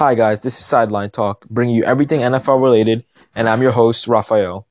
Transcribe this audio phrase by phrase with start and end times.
[0.00, 4.08] Hi, guys, this is Sideline Talk, bringing you everything NFL related, and I'm your host,
[4.08, 4.66] Rafael.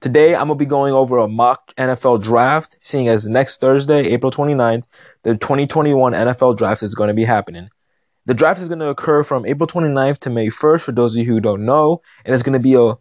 [0.00, 4.00] Today, I'm going to be going over a mock NFL draft, seeing as next Thursday,
[4.06, 4.82] April 29th,
[5.22, 7.68] the 2021 NFL draft is going to be happening.
[8.26, 11.20] The draft is going to occur from April 29th to May 1st, for those of
[11.20, 12.98] you who don't know, and it's going to be a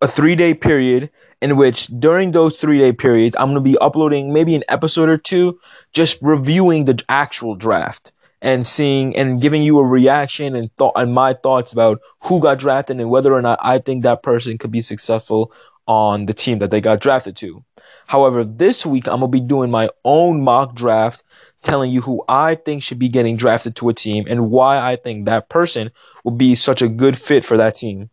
[0.00, 1.10] a three day period
[1.42, 5.08] in which during those three day periods, I'm going to be uploading maybe an episode
[5.08, 5.58] or two,
[5.92, 8.12] just reviewing the actual draft
[8.42, 12.58] and seeing and giving you a reaction and thought and my thoughts about who got
[12.58, 15.52] drafted and whether or not I think that person could be successful
[15.86, 17.64] on the team that they got drafted to.
[18.08, 21.22] However, this week I'm gonna be doing my own mock draft,
[21.62, 24.96] telling you who I think should be getting drafted to a team and why I
[24.96, 25.90] think that person
[26.24, 28.10] will be such a good fit for that team.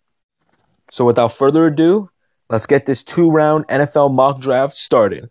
[0.92, 2.10] So without further ado,
[2.50, 5.30] let's get this two round NFL mock draft started.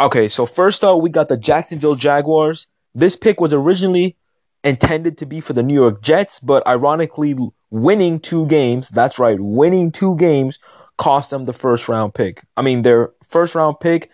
[0.00, 2.66] Okay, so first up, we got the Jacksonville Jaguars.
[2.94, 4.16] This pick was originally
[4.64, 7.36] intended to be for the New York Jets, but ironically,
[7.70, 10.58] winning two games, that's right, winning two games
[10.98, 12.42] cost them the first round pick.
[12.56, 14.10] I mean, their first round pick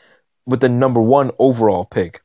[0.47, 2.23] with the number one overall pick.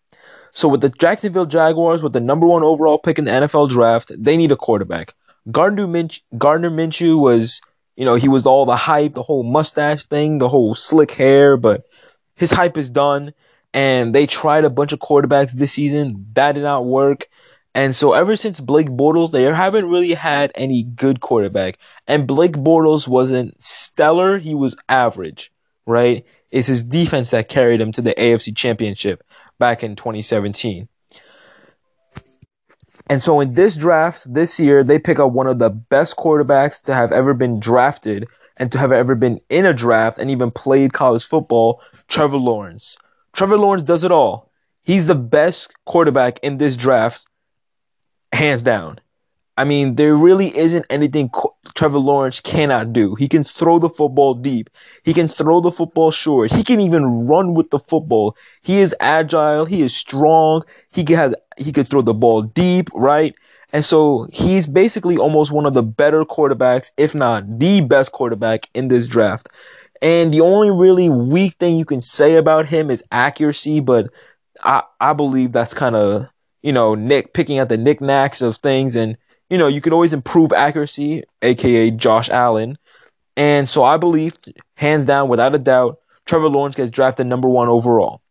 [0.52, 4.12] So with the Jacksonville Jaguars with the number one overall pick in the NFL draft,
[4.16, 5.16] they need a quarterback.
[5.52, 7.60] Gardner, Minch- Gardner Minshew was,
[7.96, 11.58] you know, he was all the hype, the whole mustache thing, the whole slick hair,
[11.58, 11.84] but
[12.36, 13.34] his hype is done
[13.74, 16.28] and they tried a bunch of quarterbacks this season.
[16.34, 17.28] That did not work.
[17.76, 21.80] And so ever since Blake Bortles, they haven't really had any good quarterback.
[22.08, 24.38] And Blake Bortles wasn't stellar.
[24.38, 25.52] He was average,
[25.88, 26.24] right?
[26.52, 29.24] It's his defense that carried him to the AFC championship
[29.58, 30.88] back in 2017.
[33.08, 36.80] And so in this draft this year, they pick up one of the best quarterbacks
[36.84, 40.52] to have ever been drafted and to have ever been in a draft and even
[40.52, 42.98] played college football, Trevor Lawrence.
[43.34, 44.52] Trevor Lawrence does it all.
[44.84, 47.26] He's the best quarterback in this draft,
[48.32, 49.00] hands down.
[49.56, 51.30] I mean, there really isn't anything
[51.76, 53.14] Trevor Lawrence cannot do.
[53.16, 54.70] He can throw the football deep.
[55.04, 56.52] He can throw the football short.
[56.52, 58.36] He can even run with the football.
[58.62, 59.66] He is agile.
[59.66, 60.64] He is strong.
[60.92, 63.36] He has, he could throw the ball deep, right?
[63.72, 68.70] And so he's basically almost one of the better quarterbacks, if not the best quarterback
[68.74, 69.50] in this draft.
[70.04, 74.10] And the only really weak thing you can say about him is accuracy, but
[74.62, 76.28] I, I believe that's kind of,
[76.62, 78.98] you know, Nick picking at the knickknacks of things.
[78.98, 79.16] And,
[79.50, 82.78] you know, you could always improve accuracy, aka Josh Allen.
[83.38, 84.36] And so I believe,
[84.76, 88.22] hands down, without a doubt, Trevor Lawrence gets drafted number one overall.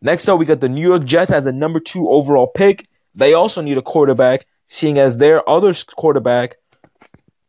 [0.00, 2.88] Next up, we got the New York Jets as the number two overall pick.
[3.14, 6.56] They also need a quarterback, seeing as their other quarterback,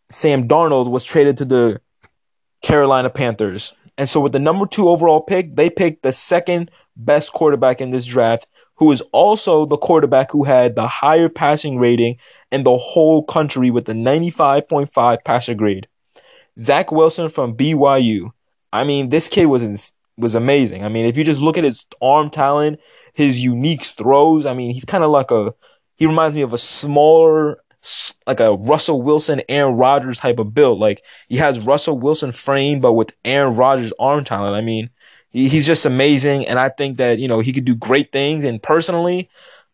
[0.10, 1.82] Sam Darnold, was traded to the
[2.62, 3.74] Carolina Panthers.
[3.98, 7.90] And so with the number two overall pick, they picked the second best quarterback in
[7.90, 12.18] this draft, who is also the quarterback who had the higher passing rating
[12.52, 15.88] in the whole country with the 95.5 passer grade.
[16.58, 18.32] Zach Wilson from BYU.
[18.72, 20.84] I mean, this kid was was amazing.
[20.84, 22.80] I mean, if you just look at his arm talent,
[23.14, 25.54] his unique throws, I mean, he's kind of like a
[25.96, 27.60] he reminds me of a smaller
[28.28, 30.80] like a Russell Wilson, Aaron Rodgers type of build.
[30.80, 34.56] Like he has Russell Wilson frame, but with Aaron Rodgers arm talent.
[34.56, 34.90] I mean,
[35.30, 38.44] he, he's just amazing, and I think that you know he could do great things.
[38.44, 39.30] And personally,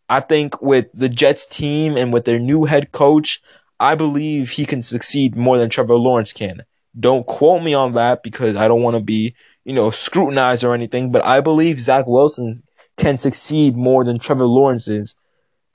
[0.10, 3.42] I think with the Jets team and with their new head coach,
[3.80, 6.64] I believe he can succeed more than Trevor Lawrence can.
[6.98, 10.74] Don't quote me on that because I don't want to be, you know, scrutinized or
[10.74, 12.64] anything, but I believe Zach Wilson
[12.98, 15.16] can succeed more than Trevor Lawrence is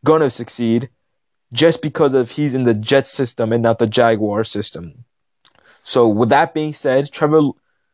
[0.05, 0.89] gonna succeed
[1.53, 5.05] just because of he's in the Jets system and not the Jaguar system.
[5.83, 7.51] So with that being said, Trevor,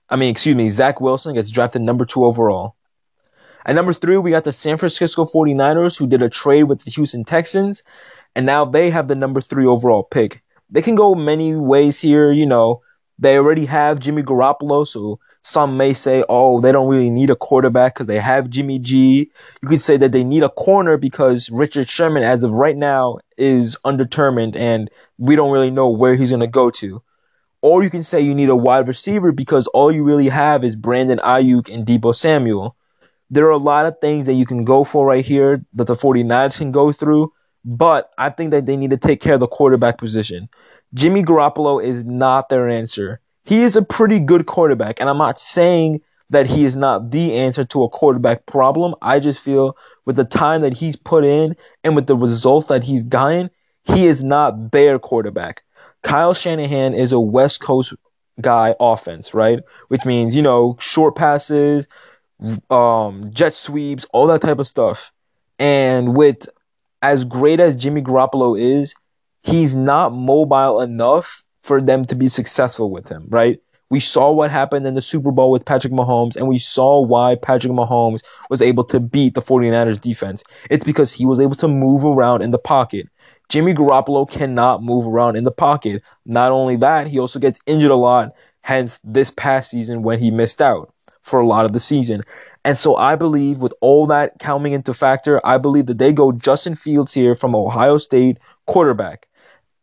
[0.09, 2.77] I mean, excuse me, Zach Wilson gets drafted number two overall.
[3.65, 6.91] At number three, we got the San Francisco 49ers who did a trade with the
[6.93, 7.83] Houston Texans,
[8.35, 10.43] and now they have the number three overall pick.
[10.71, 12.83] They can go many ways here, you know.
[13.19, 17.37] They already have Jimmy Garoppolo, so some may say, oh, they don't really need a
[17.37, 19.31] quarterback because they have Jimmy G.
[19.63, 23.19] You could say that they need a corner because Richard Sherman, as of right now,
[23.39, 27.01] is undetermined and we don't really know where he's going to go to.
[27.63, 30.75] Or you can say you need a wide receiver because all you really have is
[30.75, 32.77] Brandon Aiyuk and Deebo Samuel.
[33.31, 35.95] There are a lot of things that you can go for right here that the
[35.95, 37.33] 49ers can go through,
[37.65, 40.49] but I think that they need to take care of the quarterback position.
[40.93, 45.01] Jimmy Garoppolo is not their answer he is a pretty good quarterback.
[45.01, 46.01] And I'm not saying
[46.31, 48.97] that he is not the answer to a quarterback problem.
[49.01, 52.85] I just feel with the time that he's put in and with the results that
[52.85, 53.51] he's gotten,
[53.85, 55.63] he is not their quarterback.
[56.03, 57.95] Kyle Shanahan is a West Coast
[58.41, 59.61] guy offense, right?
[59.89, 61.87] Which means, you know, short passes,
[62.69, 65.13] um, jet sweeps, all that type of stuff.
[65.61, 66.49] And with
[67.01, 68.97] as great as Jimmy Garoppolo is,
[69.43, 73.61] he's not mobile enough for them to be successful with him, right?
[73.91, 77.35] We saw what happened in the Super Bowl with Patrick Mahomes, and we saw why
[77.35, 80.45] Patrick Mahomes was able to beat the 49ers defense.
[80.71, 83.09] It's because he was able to move around in the pocket.
[83.49, 86.03] Jimmy Garoppolo cannot move around in the pocket.
[86.25, 90.31] Not only that, he also gets injured a lot, hence this past season when he
[90.31, 90.93] missed out
[91.23, 92.23] for a lot of the season.
[92.65, 96.31] And so I believe with all that coming into factor, I believe that they go
[96.31, 99.29] Justin Fields here from Ohio State quarterback.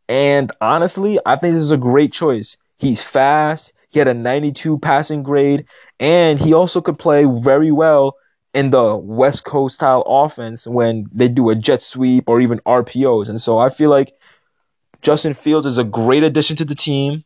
[0.10, 2.58] And honestly, I think this is a great choice.
[2.78, 3.74] He's fast.
[3.90, 5.66] He had a 92 passing grade,
[6.00, 8.16] and he also could play very well
[8.54, 13.30] in the West Coast style offense when they do a jet sweep or even RPOs.
[13.30, 14.14] And so I feel like
[15.02, 17.24] Justin Fields is a great addition to the team,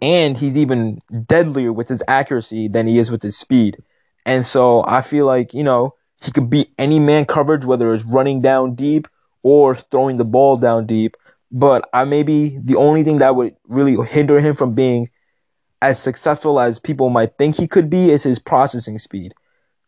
[0.00, 3.78] and he's even deadlier with his accuracy than he is with his speed.
[4.24, 8.04] And so I feel like, you know, he could beat any man coverage, whether it's
[8.04, 9.08] running down deep
[9.42, 11.16] or throwing the ball down deep.
[11.52, 15.10] But I maybe the only thing that would really hinder him from being
[15.82, 19.34] as successful as people might think he could be is his processing speed.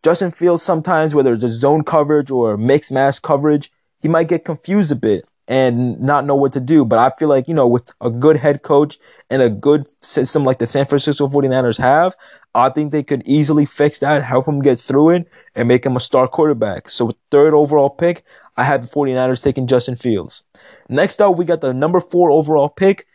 [0.03, 4.45] Justin Fields sometimes, whether it's a zone coverage or mixed mass coverage, he might get
[4.45, 6.85] confused a bit and not know what to do.
[6.85, 8.99] But I feel like, you know, with a good head coach
[9.31, 12.17] and a good system like the San Francisco 49ers have,
[12.55, 15.97] I think they could easily fix that, help him get through it, and make him
[15.97, 16.91] a star quarterback.
[16.91, 18.25] So third overall pick,
[18.57, 20.43] I have the 49ers taking Justin Fields.
[20.89, 23.07] Next up, we got the number four overall pick,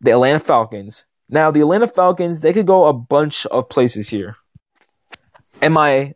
[0.00, 1.04] the Atlanta Falcons.
[1.28, 4.36] Now, the Atlanta Falcons, they could go a bunch of places here.
[5.62, 6.14] In my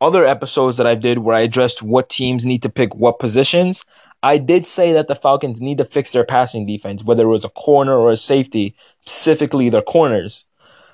[0.00, 3.84] other episodes that I did where I addressed what teams need to pick what positions,
[4.22, 7.44] I did say that the Falcons need to fix their passing defense, whether it was
[7.44, 10.46] a corner or a safety, specifically their corners.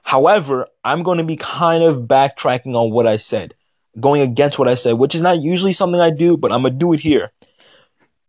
[0.03, 3.55] However, I'm going to be kind of backtracking on what I said,
[3.99, 6.71] going against what I said, which is not usually something I do, but I'm to
[6.71, 7.33] do it here.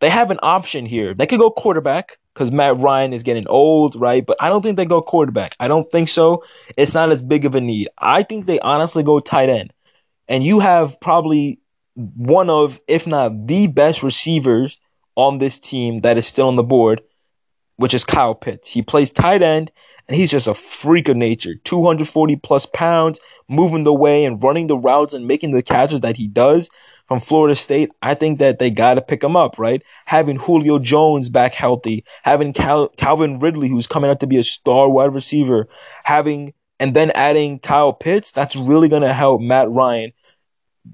[0.00, 1.12] They have an option here.
[1.14, 4.24] They could go quarterback because Matt Ryan is getting old, right?
[4.24, 5.56] But I don't think they go quarterback.
[5.58, 6.44] I don't think so.
[6.76, 7.88] It's not as big of a need.
[7.98, 9.72] I think they honestly go tight end.
[10.28, 11.58] And you have probably
[11.94, 14.80] one of, if not the best receivers
[15.16, 17.02] on this team that is still on the board,
[17.76, 18.68] which is Kyle Pitts.
[18.68, 19.72] He plays tight end
[20.08, 21.54] and he's just a freak of nature.
[21.64, 26.16] 240 plus pounds, moving the way and running the routes and making the catches that
[26.16, 26.70] he does
[27.08, 29.82] from Florida State, I think that they got to pick him up, right?
[30.06, 34.42] Having Julio Jones back healthy, having Cal- Calvin Ridley, who's coming out to be a
[34.42, 35.68] star wide receiver,
[36.04, 40.12] having, and then adding Kyle Pitts, that's really going to help Matt Ryan,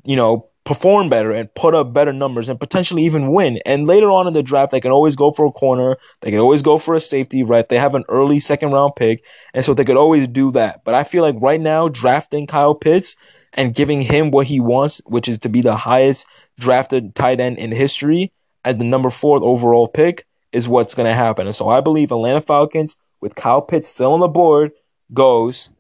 [0.05, 3.61] you know, perform better and put up better numbers and potentially even win.
[3.67, 5.97] And later on in the draft, they can always go for a corner.
[6.23, 7.69] They can always go for a safety, right?
[7.69, 9.25] They have an early second round pick.
[9.53, 10.83] And so they could always do that.
[10.85, 13.17] But I feel like right now, drafting Kyle Pitts,
[13.55, 16.27] and giving him what he wants, which is to be the highest
[16.59, 18.33] drafted tight end in history
[18.65, 21.47] at the number four overall pick, is what's going to happen.
[21.47, 24.73] And so I believe Atlanta Falcons, with Kyle Pitts still on the board,
[25.13, 25.71] goes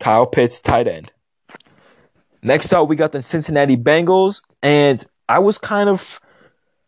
[0.00, 1.12] Kyle Pitts tight end.
[2.42, 6.20] Next up, we got the Cincinnati Bengals, and I was kind of,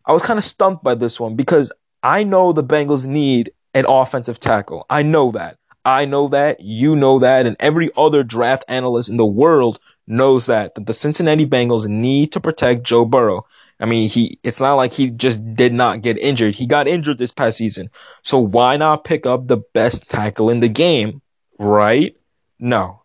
[0.05, 1.71] I was kind of stumped by this one because
[2.03, 4.85] I know the Bengals need an offensive tackle.
[4.89, 5.57] I know that.
[5.85, 6.59] I know that.
[6.59, 10.93] You know that, and every other draft analyst in the world knows that, that the
[10.93, 13.45] Cincinnati Bengals need to protect Joe Burrow.
[13.79, 16.55] I mean, he, it's not like he just did not get injured.
[16.55, 17.89] He got injured this past season.
[18.23, 21.21] So why not pick up the best tackle in the game?
[21.59, 22.15] Right?
[22.59, 23.04] No.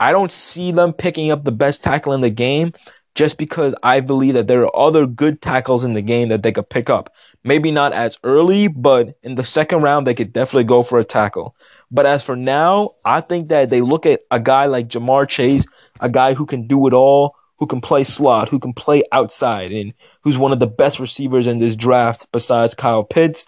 [0.00, 2.72] I don't see them picking up the best tackle in the game
[3.14, 6.52] just because I believe that there are other good tackles in the game that they
[6.52, 7.14] could pick up.
[7.44, 11.04] Maybe not as early, but in the second round, they could definitely go for a
[11.04, 11.54] tackle.
[11.90, 15.66] But as for now, I think that they look at a guy like Ja'Marr Chase,
[16.00, 19.72] a guy who can do it all, who can play slot, who can play outside,
[19.72, 19.92] and
[20.22, 23.44] who's one of the best receivers in this draft besides Kyle Pitts.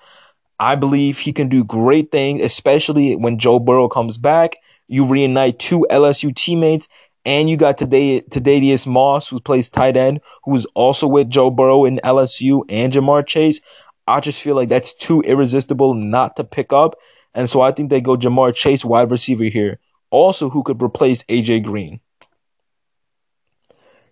[0.60, 4.56] I believe he can do great things, especially when Joe Burrow comes back.
[4.92, 6.86] You reunite two LSU teammates,
[7.24, 11.86] and you got today Thaddeus Moss, who plays tight end, who's also with Joe Burrow
[11.86, 13.62] in LSU and Ja'Marr Chase.
[14.06, 16.96] I just feel like that's too irresistible not to pick up.
[17.32, 19.78] And so I think they go Ja'Marr Chase, wide receiver here.
[20.10, 22.00] Also, who could replace AJ Green.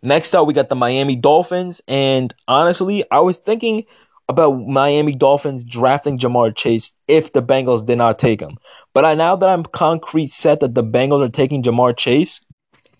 [0.00, 1.82] Next up, we got the Miami Dolphins.
[1.88, 3.84] And honestly, I was thinking
[4.30, 8.58] about Miami Dolphins drafting Ja'Marr Chase if the Bengals did not take him.
[8.94, 12.40] But I, now that I'm concrete set that the Bengals are taking Ja'Marr Chase,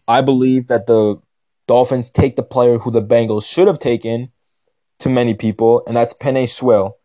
[0.08, 1.20] I believe that the
[1.68, 4.32] Dolphins take the player who the Bengals should have taken
[4.98, 6.98] to many people, and that's Penei Sewell.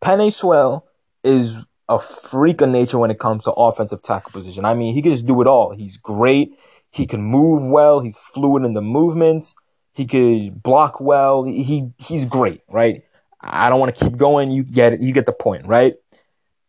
[0.00, 0.86] Penei Sewell
[1.22, 4.64] is a freak of nature when it comes to offensive tackle position.
[4.64, 5.74] I mean, he can just do it all.
[5.76, 6.58] He's great.
[6.90, 8.00] He can move well.
[8.00, 9.54] He's fluid in the movements.
[9.92, 11.44] He could block well.
[11.44, 13.04] He he's great, right?
[13.42, 14.50] I don't want to keep going.
[14.50, 15.02] You get it.
[15.02, 15.94] You get the point, right?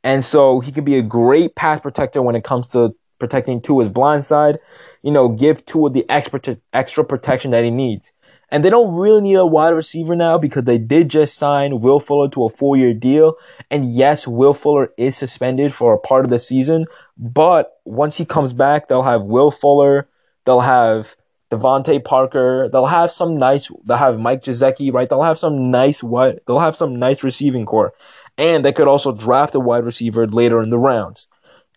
[0.03, 3.89] And so he could be a great pass protector when it comes to protecting Tua's
[3.89, 4.60] blind side.
[5.01, 8.12] You know, give Tua the extra extra protection that he needs.
[8.50, 12.00] And they don't really need a wide receiver now because they did just sign Will
[12.00, 13.36] Fuller to a four year deal.
[13.72, 16.86] And yes, Will Fuller is suspended for a part of the season.
[17.18, 20.08] But once he comes back, they'll have Will Fuller.
[20.46, 21.15] They'll have
[21.53, 22.69] DeVante Parker.
[22.72, 23.69] They'll have some nice.
[23.86, 25.10] They'll have Mike Gesicki, right?
[25.10, 26.43] They'll have some nice what?
[26.45, 27.93] They'll have some nice receiving core,
[28.38, 31.27] and they could also draft a wide receiver later in the rounds.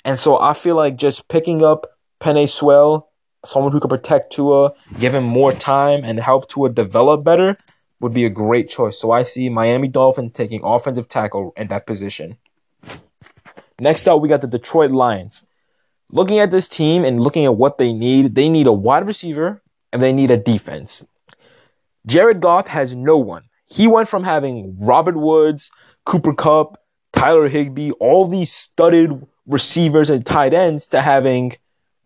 [0.04, 1.86] And so I feel like just picking up
[2.20, 3.10] Penei Sewell
[3.46, 7.56] someone who could protect Tua, give him more time, and help Tua develop better
[8.00, 8.98] would be a great choice.
[8.98, 12.36] So I see Miami Dolphins taking offensive tackle in that position.
[13.80, 15.46] Next up, we got the Detroit Lions.
[16.10, 19.62] Looking at this team and looking at what they need, they need a wide receiver
[19.92, 21.04] and they need a defense.
[22.06, 23.44] Jared Goff has no one.
[23.66, 25.70] He went from having Robert Woods,
[26.04, 26.80] Cooper Kupp,
[27.12, 31.56] Tyler Higbee, all these studded receivers and tight ends to having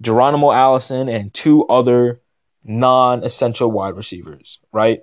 [0.00, 2.20] Geronimo Allison, and two other
[2.64, 5.00] non essential wide receivers, right?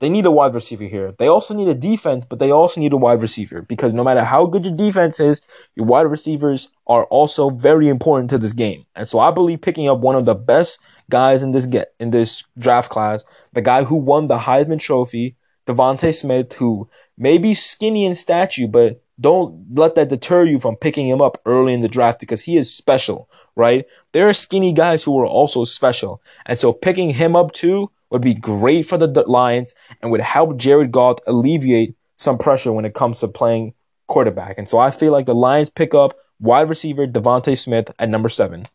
[0.00, 1.14] They need a wide receiver here.
[1.18, 4.24] They also need a defense, but they also need a wide receiver because no matter
[4.24, 5.40] how good your defense is,
[5.76, 8.86] your wide receivers are also very important to this game.
[8.96, 10.80] And so I believe picking up one of the best
[11.10, 15.36] guys in this get in this draft class, the guy who won the Heisman Trophy,
[15.66, 20.76] DeVonta Smith, who may be skinny in stature, but don't let that deter you from
[20.76, 23.86] picking him up early in the draft because he is special, right?
[24.12, 26.20] There are skinny guys who are also special.
[26.46, 30.56] And so picking him up too would be great for the Lions and would help
[30.56, 33.74] Jared Goff alleviate some pressure when it comes to playing
[34.06, 34.58] quarterback.
[34.58, 38.28] And so I feel like the Lions pick up wide receiver DeVonta Smith at number
[38.28, 38.68] seven.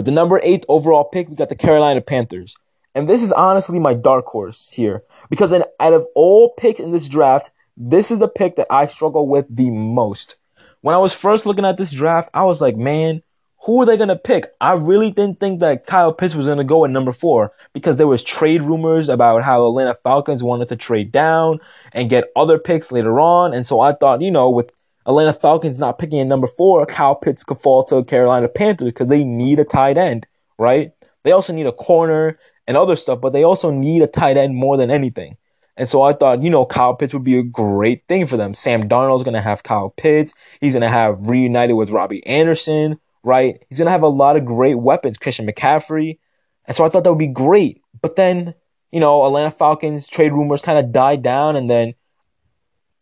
[0.00, 2.56] With the number eight overall pick, we got the Carolina Panthers.
[2.94, 6.90] And this is honestly my dark horse here because in, out of all picks in
[6.90, 10.36] this draft, this is the pick that I struggle with the most.
[10.80, 13.22] When I was first looking at this draft, I was like, man,
[13.64, 14.50] who are they gonna pick?
[14.58, 18.06] I really didn't think that Kyle Pitts was gonna go at number four because there
[18.06, 21.60] was trade rumors about how Atlanta Falcons wanted to trade down
[21.92, 23.52] and get other picks later on.
[23.52, 24.70] And so I thought, you know, with
[25.06, 29.08] Atlanta Falcons not picking at number four, Kyle Pitts could fall to Carolina Panthers because
[29.08, 30.26] they need a tight end,
[30.58, 30.92] right?
[31.24, 34.54] They also need a corner and other stuff, but they also need a tight end
[34.54, 35.36] more than anything.
[35.76, 38.54] And so I thought, you know, Kyle Pitts would be a great thing for them.
[38.54, 40.34] Sam Darnold's going to have Kyle Pitts.
[40.60, 43.62] He's going to have reunited with Robbie Anderson, right?
[43.68, 46.18] He's going to have a lot of great weapons, Christian McCaffrey.
[46.66, 47.80] And so I thought that would be great.
[48.02, 48.54] But then,
[48.92, 51.56] you know, Atlanta Falcons trade rumors kind of died down.
[51.56, 51.94] And then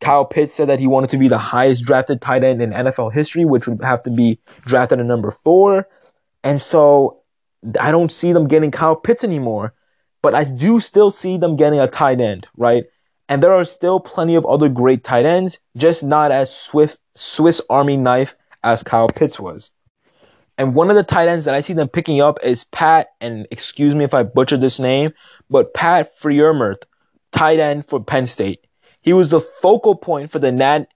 [0.00, 3.12] Kyle Pitts said that he wanted to be the highest drafted tight end in NFL
[3.12, 5.88] history, which would have to be drafted at number four.
[6.44, 7.22] And so
[7.80, 9.74] I don't see them getting Kyle Pitts anymore
[10.22, 12.84] but I do still see them getting a tight end, right?
[13.28, 17.60] And there are still plenty of other great tight ends, just not as Swift Swiss
[17.68, 19.72] Army knife as Kyle Pitts was.
[20.56, 23.46] And one of the tight ends that I see them picking up is Pat, and
[23.50, 25.12] excuse me if I butchered this name,
[25.48, 26.82] but Pat Freiermuth,
[27.30, 28.66] tight end for Penn State.
[29.00, 30.88] He was the focal point for the Nat,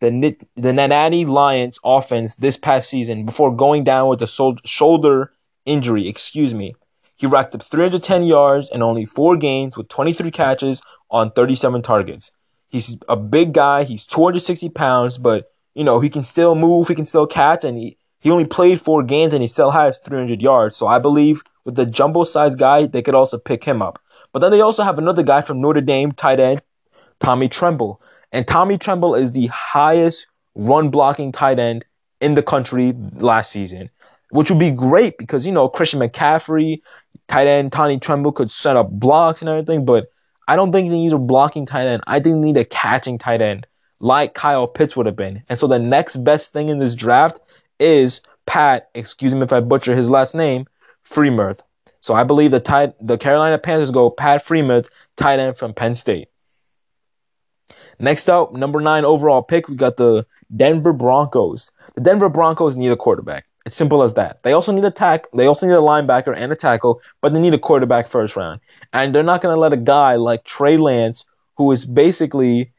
[0.00, 5.32] the the Nittany Lions offense this past season before going down with a shoulder
[5.64, 6.08] injury.
[6.08, 6.74] Excuse me.
[7.16, 12.32] He racked up 310 yards and only four games with 23 catches on 37 targets.
[12.68, 13.84] He's a big guy.
[13.84, 16.88] He's 260 pounds, but you know he can still move.
[16.88, 19.98] He can still catch, and he he only played four games and he still has
[19.98, 20.76] 300 yards.
[20.76, 24.00] So I believe with the jumbo size guy, they could also pick him up.
[24.32, 26.62] But then they also have another guy from Notre Dame, tight end,
[27.20, 28.00] Tommy Tremble.
[28.32, 31.84] And Tommy Tremble is the highest run blocking tight end
[32.20, 33.90] in the country last season,
[34.30, 36.80] which would be great because, you know, Christian McCaffrey,
[37.28, 40.08] tight end Tommy Tremble could set up blocks and everything, but
[40.46, 42.02] I don't think they need a blocking tight end.
[42.06, 43.66] I think they need a catching tight end
[44.00, 45.42] like Kyle Pitts would have been.
[45.48, 47.40] And so the next best thing in this draft
[47.78, 50.66] is Pat, excuse me if I butcher his last name,
[51.08, 51.60] Freiermuth.
[52.00, 55.94] So I believe the tight, the Carolina Panthers go Pat Freiermuth, tight end from Penn
[55.94, 56.28] State.
[57.98, 61.70] Next up, number nine overall pick, we got the Denver Broncos.
[61.94, 63.46] The Denver Broncos need a quarterback.
[63.66, 64.42] It's simple as that.
[64.42, 65.26] They also need a tack.
[65.32, 68.60] They also need a linebacker and a tackle, but they need a quarterback first round.
[68.92, 71.24] And they're not going to let a guy like Trey Lance,
[71.56, 72.72] who is basically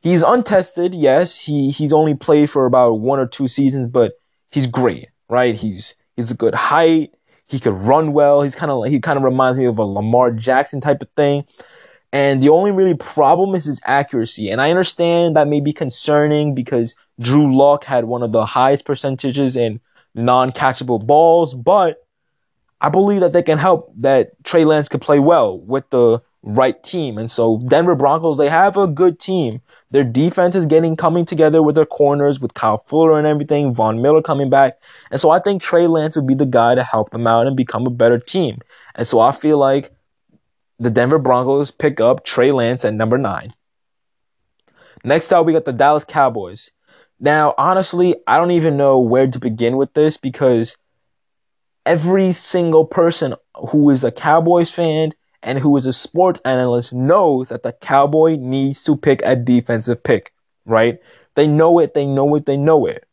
[0.00, 0.94] he's untested.
[0.94, 4.12] Yes, he he's only played for about one or two seasons, but
[4.50, 5.56] he's great, right?
[5.56, 7.14] He's he's a good height.
[7.46, 8.42] He could run well.
[8.42, 11.44] He's kind of he kind of reminds me of a Lamar Jackson type of thing.
[12.12, 14.50] And the only really problem is his accuracy.
[14.50, 18.84] And I understand that may be concerning because Drew Lock had one of the highest
[18.84, 19.80] percentages in
[20.14, 22.06] non-catchable balls, but
[22.80, 26.82] I believe that they can help that Trey Lance could play well with the right
[26.82, 27.18] team.
[27.18, 29.60] And so Denver Broncos, they have a good team.
[29.90, 34.00] Their defense is getting coming together with their corners, with Kyle Fuller and everything, Von
[34.00, 34.80] Miller coming back.
[35.10, 37.56] And so I think Trey Lance would be the guy to help them out and
[37.56, 38.60] become a better team.
[38.94, 39.92] And so I feel like
[40.78, 43.54] the Denver Broncos pick up Trey Lance at number nine.
[45.04, 46.70] Next up, we got the Dallas Cowboys.
[47.20, 50.76] Now, honestly, I don't even know where to begin with this because
[51.84, 53.34] every single person
[53.70, 58.36] who is a Cowboys fan and who is a sports analyst knows that the Cowboy
[58.36, 60.32] needs to pick a defensive pick,
[60.64, 60.98] right?
[61.34, 63.04] They know it, they know it, they know it.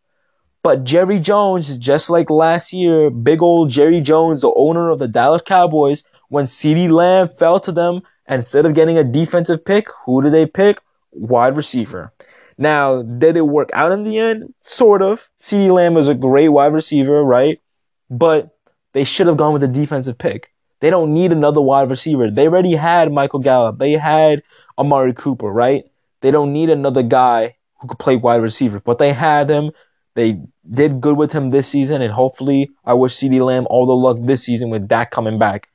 [0.63, 5.07] But Jerry Jones, just like last year, big old Jerry Jones, the owner of the
[5.07, 6.03] Dallas Cowboys,
[6.35, 10.45] when CeeDee Lamb fell to them, instead of getting a defensive pick, who did they
[10.45, 10.81] pick?
[11.13, 12.11] Wide receiver.
[12.57, 14.53] Now, did it work out in the end?
[14.59, 15.29] Sort of.
[15.39, 17.61] CeeDee Lamb is a great wide receiver, right?
[18.09, 18.53] But
[18.91, 20.51] they should have gone with a defensive pick.
[20.81, 22.29] They don't need another wide receiver.
[22.29, 23.77] They already had Michael Gallup.
[23.77, 24.43] They had
[24.77, 25.85] Amari Cooper, right?
[26.19, 29.71] They don't need another guy who could play wide receiver, but they had him.
[30.15, 33.93] They did good with him this season, and hopefully, I wish CeeDee Lamb all the
[33.93, 35.69] luck this season with Dak coming back.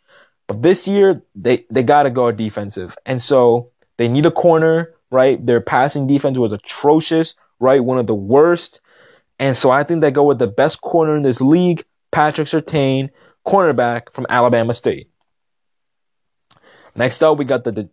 [0.50, 2.99] But this year, they, they gotta go defensive.
[3.07, 5.45] And so, they need a corner, right?
[5.45, 7.85] Their passing defense was atrocious, right?
[7.85, 8.80] One of the worst.
[9.38, 13.11] And so I think they go with the best corner in this league, Patrick Surtain,
[13.47, 15.11] cornerback from Alabama State.
[16.97, 17.88] Next up, we got the, the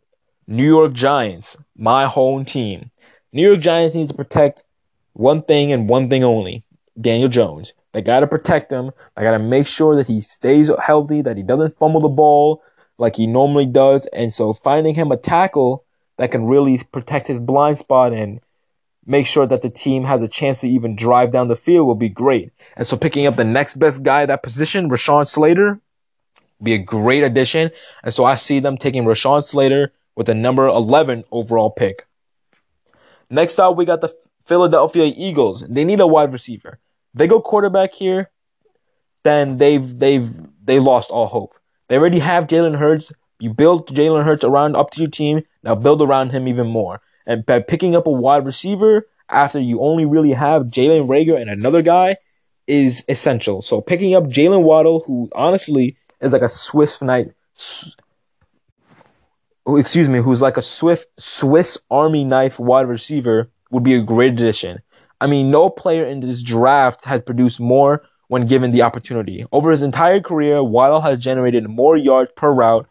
[0.47, 2.89] New York Giants, my home team.
[3.33, 4.63] New York Giants need to protect
[5.11, 6.63] one thing and one thing only
[6.99, 7.73] Daniel Jones.
[7.97, 8.91] They got to protect him.
[9.15, 12.61] They got to make sure that he stays healthy, that he doesn't fumble the ball
[12.99, 14.05] like he normally does.
[14.13, 15.83] And so finding him a tackle
[16.17, 18.39] that can really protect his blind spot and
[19.07, 21.95] make sure that the team has a chance to even drive down the field will
[21.95, 22.51] be great.
[22.75, 25.79] And so picking up the next best guy at that position, Rashawn Slater,
[26.61, 27.71] be a great addition.
[28.03, 32.05] And so I see them taking Rashawn Slater with a number 11 overall pick.
[33.31, 35.61] Next up, we got the Philadelphia Eagles.
[35.67, 36.77] They need a wide receiver.
[37.17, 38.29] They go quarterback here,
[39.23, 40.29] then they've they've
[40.63, 41.55] they lost all hope.
[41.87, 43.11] They already have Jalen Hurts.
[43.39, 45.43] You build Jalen Hurts around up to your team.
[45.63, 47.01] Now build around him even more.
[47.25, 51.49] And by picking up a wide receiver after you only really have Jalen Reagor and
[51.49, 52.17] another guy
[52.67, 53.61] is essential.
[53.61, 57.31] So picking up Jaylen Waddle, who honestly is like a Swiss knight,
[59.67, 64.33] excuse me, who's like a swift Swiss Army knife wide receiver, would be a great
[64.33, 64.81] addition.
[65.19, 69.45] I mean, no player in this draft has produced more when given the opportunity.
[69.51, 72.87] Over his entire career, Waddle has generated more yards per route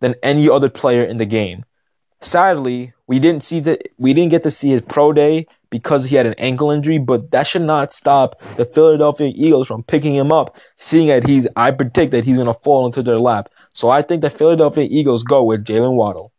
[0.00, 1.64] than any other player in the game.
[2.20, 6.16] Sadly, we didn't see the we didn't get to see his pro day because he
[6.16, 10.32] had an ankle injury, but that should not stop the Philadelphia Eagles from picking him
[10.32, 13.50] up, seeing that he's I predict that he's gonna fall into their lap.
[13.72, 16.32] So I think the Philadelphia Eagles go with Jaylen Waddle.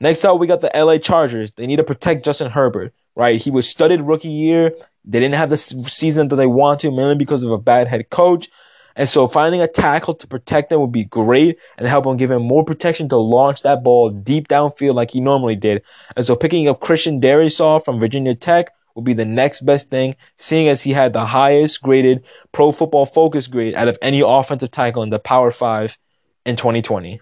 [0.00, 1.52] Next up, we got the LA Chargers.
[1.52, 3.40] They need to protect Justin Herbert, right?
[3.40, 4.72] He was studded rookie year.
[5.04, 8.10] They didn't have the season that they want to, mainly because of a bad head
[8.10, 8.48] coach.
[8.96, 12.30] And so finding a tackle to protect them would be great and help him give
[12.30, 15.82] him more protection to launch that ball deep downfield like he normally did.
[16.16, 20.16] And so picking up Christian Darrisaw from Virginia Tech would be the next best thing,
[20.36, 24.70] seeing as he had the highest graded pro football focus grade out of any offensive
[24.70, 25.96] tackle in the Power Five
[26.44, 27.20] in 2020.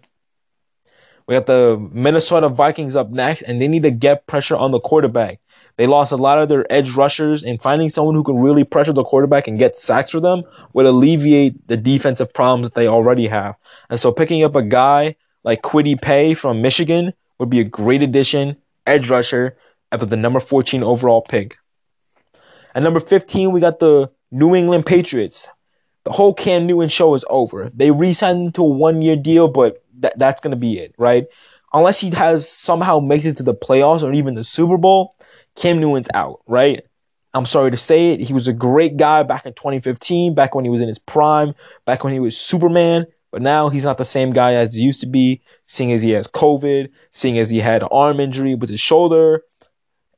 [1.26, 4.80] We got the Minnesota Vikings up next, and they need to get pressure on the
[4.80, 5.40] quarterback.
[5.78, 8.92] They lost a lot of their edge rushers, and finding someone who can really pressure
[8.92, 13.28] the quarterback and get sacks for them would alleviate the defensive problems that they already
[13.28, 13.54] have.
[13.88, 15.14] And so picking up a guy
[15.44, 18.56] like Kwity Paye from Michigan would be a great addition,
[18.88, 19.56] edge rusher,
[19.92, 21.58] after the number 14 overall pick.
[22.74, 25.46] At number 15, we got the New England Patriots.
[26.02, 27.70] The whole Cam Newton show is over.
[27.72, 31.26] They re-signed him to a one-year deal, but that, that's going to be it, right?
[31.72, 35.14] Unless he has somehow makes it to the playoffs or even the Super Bowl,
[35.58, 36.82] Cam Newton's out, right?
[37.34, 38.20] I'm sorry to say it.
[38.20, 41.54] He was a great guy back in 2015, back when he was in his prime,
[41.84, 43.06] back when he was Superman.
[43.30, 46.10] But now he's not the same guy as he used to be, seeing as he
[46.10, 49.42] has COVID, seeing as he had an arm injury with his shoulder.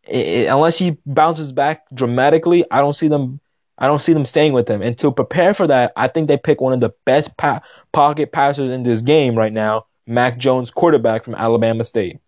[0.07, 3.40] It, unless he bounces back dramatically, I don't see them.
[3.79, 4.83] I don't see them staying with him.
[4.83, 8.31] And to prepare for that, I think they pick one of the best pa- pocket
[8.31, 12.20] passers in this game right now, Mac Jones, quarterback from Alabama State.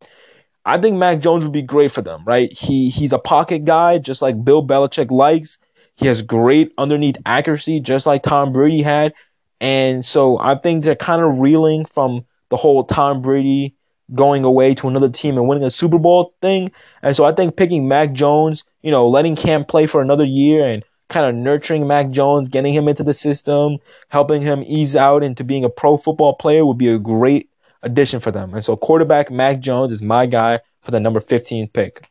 [0.65, 2.53] I think Mac Jones would be great for them, right?
[2.53, 5.59] He he's a pocket guy, just like Bill Belichick likes.
[5.95, 9.13] He has great underneath accuracy, just like Tom Brady had.
[9.61, 13.75] And so I think they're kind of reeling from the whole Tom Brady
[14.15, 16.71] going away to another team and winning a Super Bowl thing.
[17.03, 20.65] And so I think picking Mac Jones, you know, letting Cam play for another year
[20.65, 25.23] and kind of nurturing Mac Jones, getting him into the system, helping him ease out
[25.23, 27.49] into being a pro football player would be a great
[27.83, 28.55] addition for them.
[28.55, 32.09] And so quarterback Mac Jones is my guy for the number 15 pick.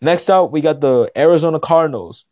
[0.00, 2.26] Next up, we got the Arizona Cardinals.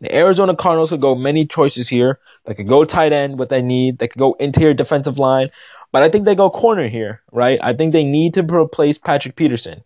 [0.00, 2.18] The Arizona Cardinals could go many choices here.
[2.44, 3.98] They could go tight end, what they need.
[3.98, 5.50] They could go interior defensive line.
[5.92, 7.58] But I think they go corner here, right?
[7.62, 9.84] I think they need to replace Patrick Peterson.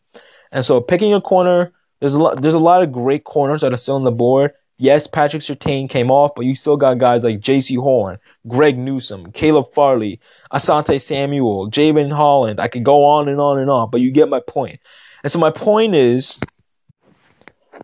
[0.52, 3.72] And so picking a corner, there's a lot, there's a lot of great corners that
[3.72, 4.52] are still on the board.
[4.78, 9.32] Yes, Patrick Surtain came off, but you still got guys like Jaycee Horn, Greg Newsome,
[9.32, 10.20] Caleb Farley,
[10.52, 12.60] Asante Samuel, Jevon Holland.
[12.60, 14.78] I could go on and on and on, but you get my point.
[15.22, 16.38] And so my point is,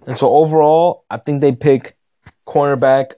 [0.06, 1.96] and so overall, I think they pick
[2.46, 3.14] cornerback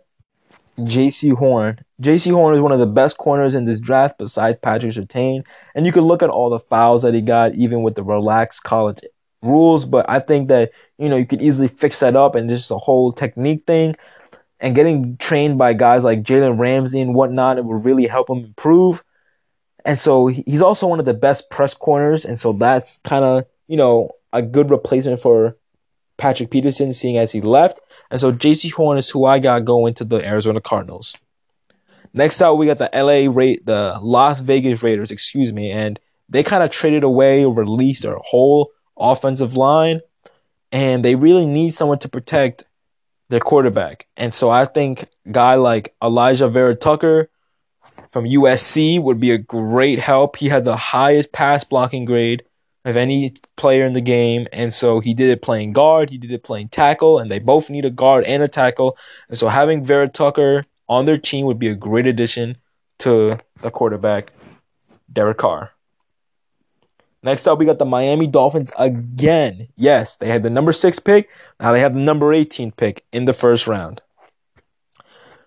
[0.79, 1.81] Jaycee Horn.
[2.01, 5.45] Jaycee Horn is one of the best corners in this draft besides Patrick Surtain.
[5.75, 8.63] And you can look at all the fouls that he got, even with the relaxed
[8.63, 9.01] college
[9.45, 9.85] rules.
[9.85, 12.79] But I think that, you know, you could easily fix that up and just a
[12.79, 13.97] whole technique thing.
[14.61, 18.39] And getting trained by guys like Jalen Ramsey and whatnot, it would really help him
[18.39, 19.03] improve.
[19.85, 22.25] And so he's also one of the best press corners.
[22.25, 25.57] And so that's kind of, you know, a good replacement for
[26.17, 27.81] Patrick Peterson, seeing as he left.
[28.11, 31.15] And so Jaycee Horn is who I got going to the Arizona Cardinals.
[32.13, 36.45] Next out, we got the LA rate, the Las Vegas Raiders, excuse me, and they
[36.45, 40.01] kind of traded away or released their whole offensive line,
[40.73, 42.65] and they really need someone to protect
[43.29, 44.07] their quarterback.
[44.17, 47.31] And so I think guy like Alijah Vera-Tucker
[48.11, 50.37] from USC would be a great help.
[50.37, 52.45] He had the highest pass blocking grade
[52.85, 54.47] of any player in the game.
[54.53, 57.71] And so he did it playing guard, he did it playing tackle, and they both
[57.71, 58.97] need a guard and a tackle.
[59.29, 62.59] And so having Vera-Tucker on their team would be a great addition
[62.99, 64.33] to the quarterback,
[65.13, 65.74] Derek Carr.
[67.25, 69.69] Next up, we got the Miami Dolphins again.
[69.77, 71.31] Yes, they had the number six pick.
[71.59, 74.03] Now they have the number 18 pick in the first round.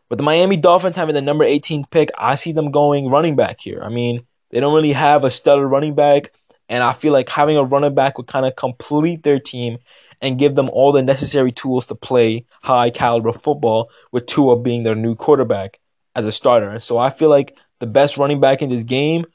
[0.10, 3.60] With the Miami Dolphins having the number 18 pick, I see them going running back
[3.60, 3.84] here.
[3.84, 6.34] I mean, they don't really have a stellar running back.
[6.68, 9.78] And I feel like having a running back would kind of complete their team
[10.20, 14.82] and give them all the necessary tools to play high caliber football with Tua being
[14.82, 15.80] their new quarterback
[16.16, 16.80] as a starter.
[16.80, 19.28] So I feel like the best running back in this game,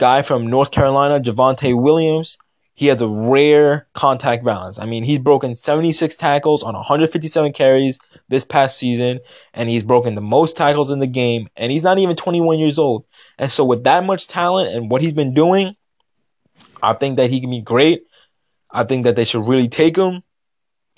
[0.00, 2.38] guy from North Carolina, Javonte Williams,
[2.74, 4.78] he has a rare contact balance.
[4.78, 9.20] I mean, he's broken 76 tackles on 157 carries this past season,
[9.52, 12.78] and he's broken the most tackles in the game, and he's not even 21 years
[12.78, 13.04] old.
[13.38, 15.76] And so, with that much talent and what he's been doing,
[16.82, 18.04] I think that he can be great.
[18.70, 20.22] I think that they should really take him,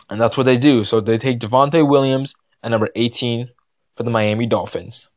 [0.08, 0.84] and that's what they do.
[0.84, 3.50] So they take Javonte Williams at number 18
[3.96, 5.08] for the Miami Dolphins.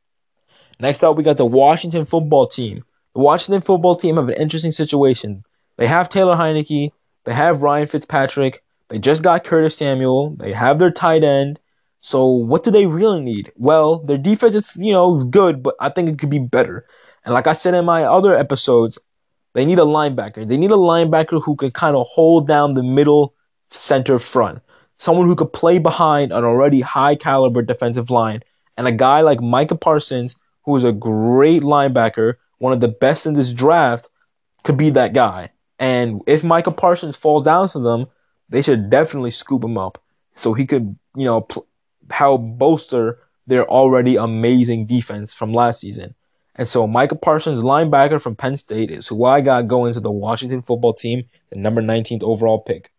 [0.79, 2.83] Next up, we got the Washington football team.
[3.15, 5.45] The Washington football team have an interesting situation.
[5.77, 6.91] They have Taylor Heinicke,
[7.23, 11.59] they have Ryan Fitzpatrick, they just got Curtis Samuel, they have their tight end.
[12.01, 13.53] So what do they really need?
[13.55, 16.85] Well, their defense is, you know, good, but I think it could be better.
[17.23, 18.99] And like I said in my other episodes,
[19.53, 20.45] they need a linebacker.
[20.45, 23.33] They need a linebacker who can kind of hold down the middle
[23.71, 24.61] center front.
[24.97, 28.43] Someone who could play behind an already high caliber defensive line.
[28.75, 33.25] And a guy like Micah Parsons, who is a great linebacker, one of the best
[33.25, 34.09] in this draft,
[34.63, 35.51] could be that guy.
[35.79, 38.07] And if Micah Parsons falls down to them,
[38.49, 40.01] they should definitely scoop him up
[40.35, 41.67] so he could, you know, pl-
[42.09, 46.15] help bolster their already amazing defense from last season.
[46.55, 50.11] And so Micah Parsons, linebacker from Penn State, is who I got going to the
[50.11, 52.91] Washington football team, the number 19th overall pick.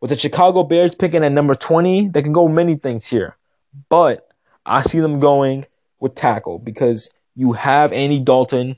[0.00, 3.36] With the Chicago Bears picking at number 20, they can go many things here.
[3.88, 4.28] But
[4.64, 5.66] I see them going
[6.00, 8.76] with tackle because you have Andy Dalton,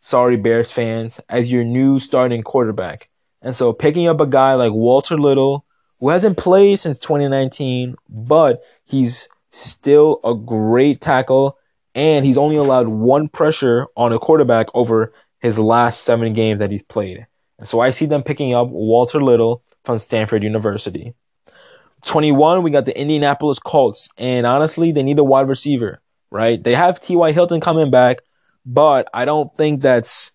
[0.00, 3.08] sorry Bears fans, as your new starting quarterback.
[3.40, 5.64] And so picking up a guy like Walker Little,
[5.98, 11.56] who hasn't played since 2019, but he's still a great tackle
[11.94, 16.70] and he's only allowed one pressure on a quarterback over his last seven games that
[16.70, 17.26] he's played.
[17.58, 21.14] And so I see them picking up Walker Little from Stanford University.
[22.04, 24.10] 21, we got the Indianapolis Colts.
[24.18, 26.02] And honestly, they need a wide receiver,
[26.36, 26.62] right?
[26.62, 27.32] They have T.Y.
[27.32, 28.18] Hilton coming back,
[28.64, 30.32] but I don't think that's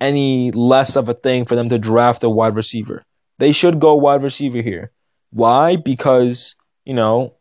[0.00, 3.04] any less of a thing for them to draft a wide receiver.
[3.38, 4.92] They should go wide receiver here.
[5.30, 5.76] Why?
[5.76, 7.34] Because, you know,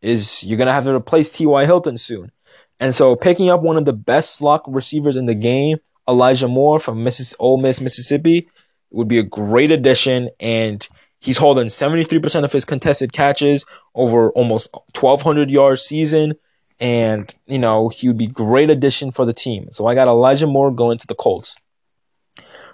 [0.00, 1.64] is you're going to have to replace T.Y.
[1.66, 2.32] Hilton soon.
[2.80, 6.80] And so picking up one of the best slot receivers in the game, Elijah Moore
[6.80, 8.48] from Missis- Ole Miss, Mississippi,
[8.90, 10.30] would be a great addition.
[10.40, 10.86] And
[11.20, 16.34] he's holding 73% of his contested catches over almost 1,200 yards season.
[16.82, 19.68] And, you know, he would be great addition for the team.
[19.70, 21.54] So I got Elijah Moore going to the Colts.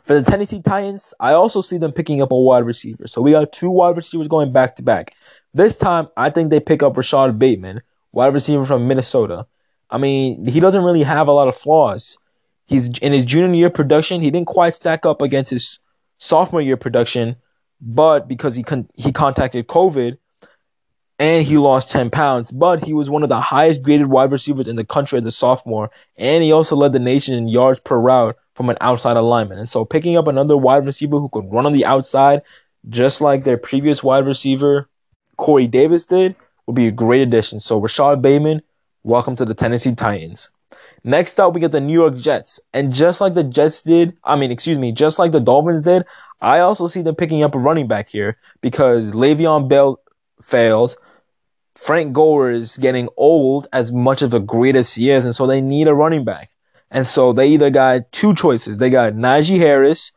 [0.03, 3.07] For the Tennessee Titans, I also see them picking up a wide receiver.
[3.07, 5.13] So we got two wide receivers going back to back.
[5.53, 9.47] This time, I think they pick up Rashod Bateman, wide receiver from Minnesota.
[9.91, 12.17] I mean, he doesn't really have a lot of flaws.
[12.65, 15.81] He's in his junior year production, he didn't quite stack up against his
[16.17, 17.37] sophomore year production,
[17.79, 20.17] but because he con- he contacted COVID
[21.19, 24.69] and he lost 10 pounds, but he was one of the highest graded wide receivers
[24.69, 27.99] in the country as a sophomore, and he also led the nation in yards per
[27.99, 29.61] route from an outside alignment.
[29.61, 32.43] And so picking up another wide receiver who could run on the outside,
[32.89, 34.89] just like their previous wide receiver,
[35.37, 37.61] Corey Davis did, would be a great addition.
[37.61, 38.63] So Rashod Bateman,
[39.03, 40.51] welcome to the Tennessee Titans.
[41.05, 42.61] Next up, we get the New York Jets.
[42.73, 46.05] And just like the Jets did, I mean, excuse me, just like the Dolphins did,
[46.41, 50.01] I also see them picking up a running back here because Le'Veon Bell
[50.43, 50.97] failed.
[51.79, 55.47] Frank Gore is getting old as much of a great as he is, and so
[55.47, 56.51] they need a running back.
[56.91, 58.79] And so they either got two choices.
[58.79, 60.11] They got Najee Harris,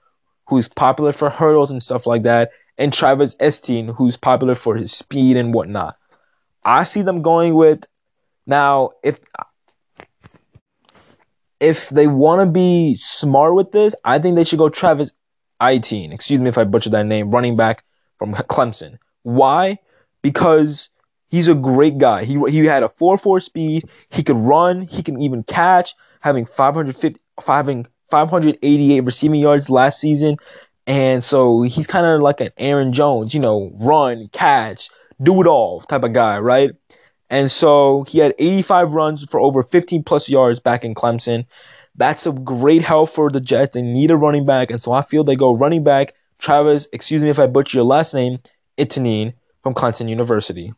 [0.48, 4.92] who's popular for hurdles and stuff like that, and Travis Etienne, who's popular for his
[4.92, 5.98] speed and whatnot.
[6.66, 7.86] I see them going with
[8.48, 9.20] now if
[11.60, 15.12] if they want to be smart with this, I think they should go Travis
[15.62, 16.12] Etienne.
[16.12, 17.84] Excuse me if I butchered that name, running back
[18.18, 18.98] from Clemson.
[19.22, 19.78] Why?
[20.24, 20.90] Because
[21.32, 22.26] he's a great guy.
[22.26, 23.90] He he had a 4-4 speed.
[24.10, 24.84] He could run.
[24.84, 30.38] He can even catch having 550, having 588 receiving yards last season.
[30.86, 34.90] And so he's kind of like an Aaron Jones, you know, run, catch,
[35.22, 36.72] do it all type of guy, right?
[37.30, 41.46] And so he had 85 runs for over 15 plus yards back in Clemson.
[41.96, 43.74] That's a great help for the Jets.
[43.74, 44.70] They need a running back.
[44.70, 47.86] And so I feel they go running back, Travis, excuse me if I butcher your
[47.86, 48.40] last name,
[48.78, 50.74] Etienne from Clemson University.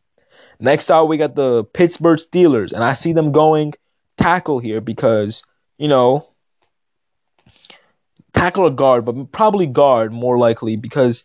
[0.60, 2.72] Next out, we got the Pittsburgh Steelers.
[2.72, 3.74] And I see them going
[4.18, 5.44] tackle here because,
[5.78, 6.28] you know,
[8.34, 11.24] tackle or guard, but probably guard more likely because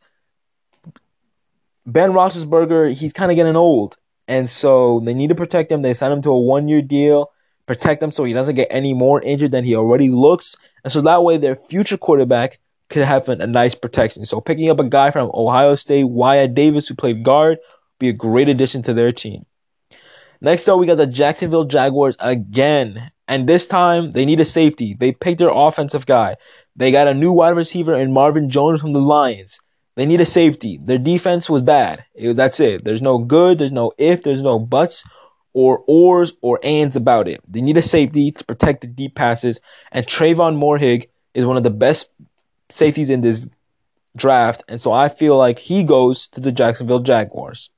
[1.87, 3.97] Ben Roethlisberger, he's kind of getting old.
[4.27, 5.83] And so they need to protect him.
[5.83, 7.33] They signed him to a one year deal,
[7.67, 10.55] protect him so he doesn't get any more injured than he already looks.
[10.85, 12.59] And so that way their future quarterback
[12.91, 14.25] could have a nice protection.
[14.25, 17.59] So picking up a guy from Ohio State, Wyatt Davis, who played guard,
[17.99, 19.47] be a great addition to their team.
[20.41, 23.11] Next up, we got the Jacksonville Jaguars again.
[23.27, 24.95] And this time, they need a safety.
[24.95, 26.37] They picked their offensive guy.
[26.77, 29.61] They got a new wide receiver in Marvin Jones from the Lions.
[29.97, 30.79] They need a safety.
[30.81, 32.05] Their defense was bad.
[32.15, 32.85] It, that's it.
[32.85, 33.59] There's no good.
[33.59, 34.23] There's no if.
[34.23, 35.05] There's no buts
[35.53, 37.41] or ors or ands about it.
[37.49, 39.59] They need a safety to protect the deep passes.
[39.91, 42.11] And Trevon Moehrig is one of the best
[42.71, 43.49] safeties in this
[44.15, 44.63] draft.
[44.69, 47.71] And so I feel like he goes to the Jacksonville Jaguars.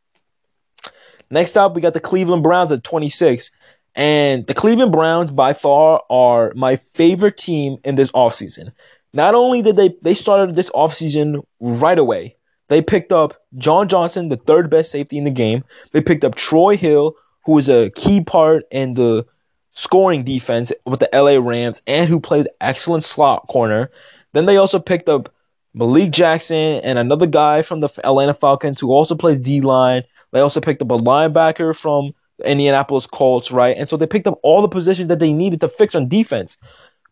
[1.30, 3.50] Next up, we got the Cleveland Browns at 26.
[3.94, 8.72] And the Cleveland Browns, by far, are my favorite team in this offseason.
[9.12, 12.36] Not only did they, they started this offseason right away,
[12.68, 15.64] they picked up John Johnson, the third best safety in the game.
[15.92, 19.26] They picked up Troy Hill, who is a key part in the
[19.72, 23.90] scoring defense with the LA Rams and who plays excellent slot corner.
[24.34, 25.34] Then they also picked up
[25.74, 30.02] Malik Jackson and another guy from the Atlanta Falcons who also plays D line.
[30.32, 32.14] They also picked up a linebacker from
[32.44, 33.76] Indianapolis Colts, right?
[33.76, 36.56] And so they picked up all the positions that they needed to fix on defense.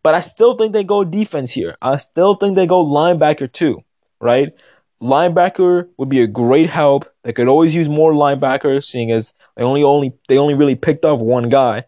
[0.02, 1.76] But I still think they go defense here.
[1.82, 3.82] I still think they go linebacker too,
[4.20, 4.54] right?
[5.02, 7.12] Linebacker would be a great help.
[7.22, 11.04] They could always use more linebackers, seeing as they only only they only really picked
[11.04, 11.84] up one guy.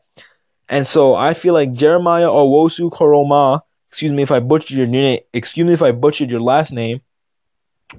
[0.69, 5.67] And so I feel like Jeremiah Owusu-Koramoah, excuse me if I butchered your name, excuse
[5.67, 7.01] me if I butchered your last name,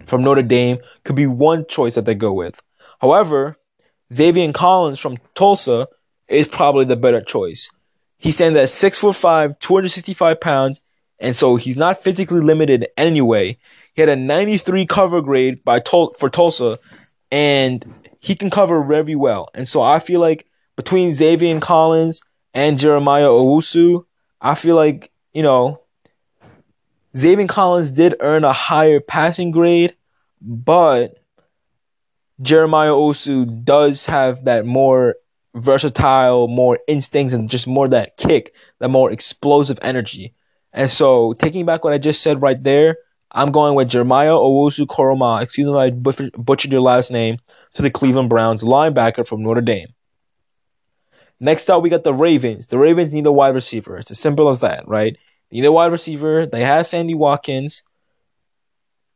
[0.06, 2.62] from Notre Dame could be one choice that they go with.
[3.02, 3.58] However,
[4.14, 5.88] Zaven Collins from Tulsa
[6.28, 7.70] is probably the better choice.
[8.20, 10.82] He stands at six foot five, 265 pounds,
[11.20, 13.58] and so he's not physically limited anyway.
[13.96, 16.78] He had a 93 cover grade by for Tulsa,
[17.32, 19.50] and he can cover very well.
[19.56, 22.22] And so I feel like between Zaven Collins
[22.54, 24.06] and Jeremiah Owusu,
[24.40, 25.82] I feel like, you know,
[27.16, 29.96] Zaven Collins did earn a higher passing grade,
[30.40, 31.21] but
[32.42, 35.16] Jeremiah Osu does have that more
[35.54, 40.34] versatile, more instincts, and just more that kick, that more explosive energy.
[40.74, 42.98] And so, taking back what I just said right there,
[43.32, 47.38] I'm going with Jeremiah Owusu-Koramoah, excuse me I butchered your last name,
[47.74, 49.94] to the Cleveland Browns linebacker from Notre Dame.
[51.40, 52.68] Next up, we got the Ravens.
[52.68, 53.98] The Ravens need a wide receiver.
[53.98, 55.18] It's as simple as that, right?
[55.50, 56.46] They need a wide receiver.
[56.46, 57.84] They have Sammy Watkins.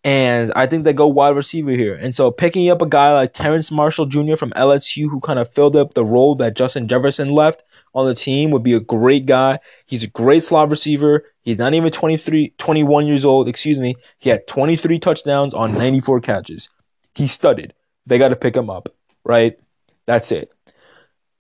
[0.06, 1.96] And I think they go wide receiver here.
[1.96, 4.36] And so picking up a guy like Terrace Marshall Jr.
[4.36, 7.64] from LSU, who kind of filled up the role that Justin Jefferson left
[7.96, 9.58] on the team, would be a great guy.
[9.88, 11.26] He's a great slot receiver.
[11.42, 13.96] He's not even 23, 21 years old, excuse me.
[14.20, 16.70] He had 23 touchdowns on 94 catches.
[17.16, 17.74] He studied.
[18.06, 18.90] They got to pick him up,
[19.24, 19.58] right?
[20.06, 20.54] That's it.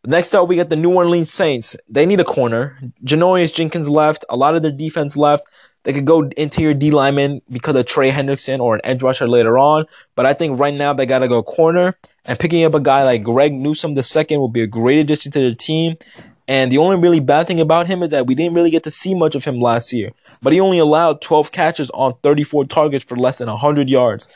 [0.07, 1.75] Next up, we got the New Orleans Saints.
[1.87, 2.79] They need a corner.
[3.03, 4.25] Janoris Jenkins left.
[4.27, 5.43] A lot of their defense left.
[5.85, 9.57] They could go interior D lineman because of Trey Hendrickson or an edge rusher later
[9.57, 9.85] on.
[10.15, 11.95] But I think right now they got to go corner.
[12.25, 15.39] And picking up a guy like Greg Newsome II will be a great addition to
[15.39, 15.95] the team.
[16.47, 18.91] And the only really bad thing about him is that we didn't really get to
[18.91, 20.11] see much of him last year.
[20.41, 24.27] But he only allowed 12 catches on 34 targets for less than 100 yards.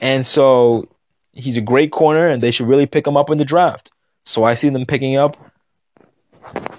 [0.00, 0.86] And so
[1.32, 3.90] he's a great corner, and they should really pick him up in the draft.
[4.22, 5.36] So I see them picking up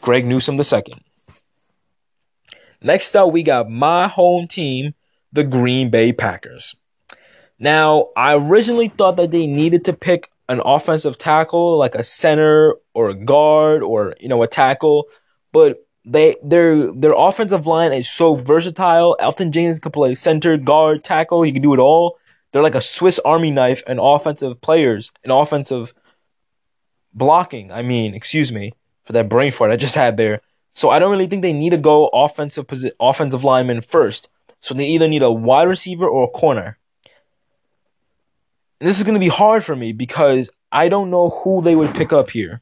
[0.01, 1.01] Greg Newsome II.
[2.81, 4.93] Next up, we got my home team,
[5.31, 6.75] the Green Bay Packers.
[7.59, 12.75] Now, I originally thought that they needed to pick an offensive tackle, like a center
[12.93, 15.07] or a guard or you know a tackle,
[15.51, 19.15] but they their their offensive line is so versatile.
[19.19, 21.43] Elgton Jenkins can play center, guard, tackle.
[21.43, 22.17] He can do it all.
[22.51, 25.93] They're like a Swiss Army knife and offensive players and offensive
[27.13, 27.71] blocking.
[27.71, 30.41] I mean, excuse me for that brain fart I just had there.
[30.73, 34.29] So I don't really think they need to go offensive posi- offensive lineman first.
[34.60, 36.77] So they either need a wide receiver or a corner.
[38.79, 41.75] And this is going to be hard for me because I don't know who they
[41.75, 42.62] would pick up here,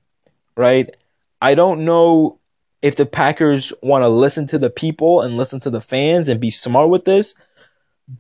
[0.56, 0.94] right?
[1.42, 2.40] I don't know
[2.82, 6.40] if the Packers want to listen to the people and listen to the fans and
[6.40, 7.36] be smart with this.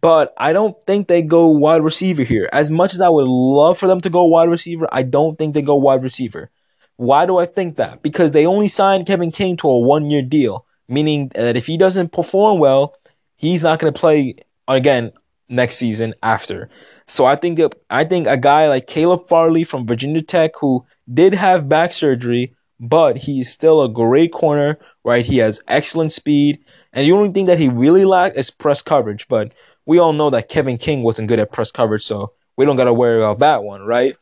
[0.01, 2.47] But I don't think they go wide receiver here.
[2.53, 5.53] As much as I would love for them to go wide receiver, I don't think
[5.53, 6.51] they go wide receiver.
[6.99, 8.03] Why do I think that?
[8.03, 11.77] Because they only signed Kevin King to a one year deal, meaning that if he
[11.77, 12.93] doesn't perform well,
[13.37, 14.35] he's not going to play
[14.67, 15.13] again
[15.47, 16.67] next season after.
[17.07, 20.85] So I think that, I think a guy like Caleb Farley from Virginia Tech, who
[21.11, 25.23] did have back surgery, but he's still a great corner, right?
[25.23, 26.59] He has excellent speed,
[26.91, 29.25] and the only thing that he really lacked is press coverage.
[29.29, 29.53] But
[29.85, 32.83] we all know that Kevin King wasn't good at press coverage, so we don't got
[32.83, 34.17] to worry about that one, right?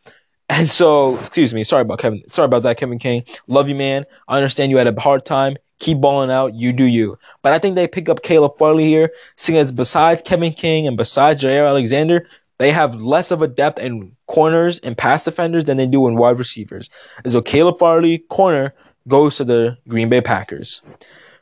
[0.50, 2.28] And so, excuse me, sorry about Kevin.
[2.28, 3.24] Sorry about that, Kevin King.
[3.48, 4.06] Love you, man.
[4.28, 5.58] I understand you had a hard time.
[5.80, 6.56] Keep balling out.
[6.56, 7.20] You do you.
[7.42, 10.98] But I think they pick up Caleb Farley here, seeing as besides Kevin King and
[10.98, 12.26] besides Jaire Alexander,
[12.58, 16.16] they have less of a depth in corners and pass defenders than they do in
[16.16, 16.90] wide receivers.
[17.24, 18.74] And so Caleb Farley, corner,
[19.08, 20.82] goes to the Green Bay Packers.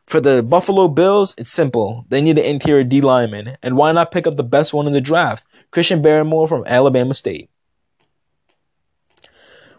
[0.06, 2.06] For the Buffalo Bills, it's simple.
[2.10, 3.58] They need an interior D lineman.
[3.64, 5.48] And why not pick up the best one in the draft?
[5.72, 7.50] Christian Barmore from Alabama State.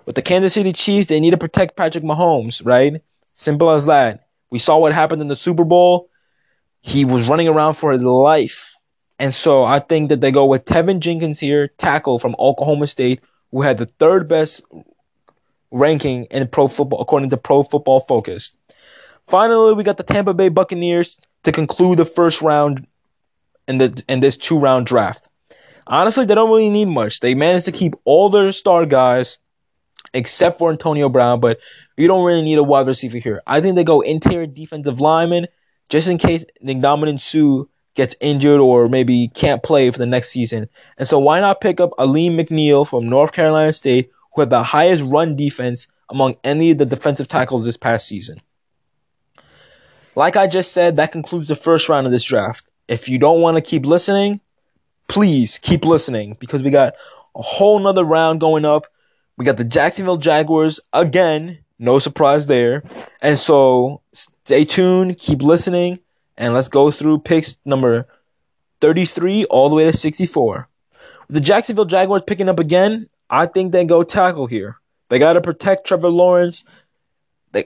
[0.07, 3.03] With the Kansas City Chiefs, they need to protect Patrick Mahomes, right?
[3.33, 4.29] Simple as that.
[4.51, 6.09] We saw what happened in the Super Bowl.
[6.81, 8.77] He was running around for his life.
[9.19, 13.21] And so I think that they go with Teven Jenkins here, tackle from Oklahoma State,
[13.51, 14.63] who had the third best
[15.73, 18.57] ranking in pro football according to Pro Football Focus.
[19.27, 22.87] Finally, we got the Tampa Bay Buccaneers to conclude the first round
[23.67, 25.29] in the in this two round draft.
[25.89, 27.21] Honestly, they don't really need much.
[27.21, 29.39] They managed to keep all their star guys
[30.15, 31.59] except for Antonio Brown, but
[31.97, 33.43] you don't really need a wide receiver here.
[33.47, 35.47] I think they go interior defensive lineman
[35.89, 40.69] just in case Ndamukong Suh gets injured or maybe can't play for the next season.
[40.99, 44.63] And so why not pick up Alim McNeill from North Carolina State, who had the
[44.63, 48.41] highest run defense among any of the defensive tackles this past season.
[50.15, 52.71] Like I just said, that concludes the first round of this draft.
[52.89, 54.41] If you don't want to keep listening,
[55.09, 56.95] please keep listening because we got
[57.35, 58.87] a whole nother round going up
[59.37, 61.59] we got the Jacksonville Jaguars again.
[61.79, 62.83] No surprise there.
[63.21, 65.99] And so stay tuned, keep listening,
[66.37, 68.07] and let's go through picks number
[68.81, 70.69] 33 all the way to 64.
[71.29, 74.79] With the Jacksonville Jaguars picking up again, I think they go tackle here.
[75.09, 76.65] They got to protect Trevor Lawrence,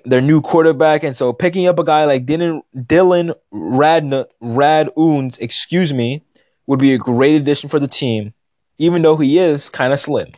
[0.04, 5.38] their new quarterback, and so picking up a guy like Dylan, Dylan Radna, Rad Oons,
[5.38, 6.22] excuse me,
[6.66, 8.34] would be a great addition for the team,
[8.78, 10.32] even though he is kind of slim.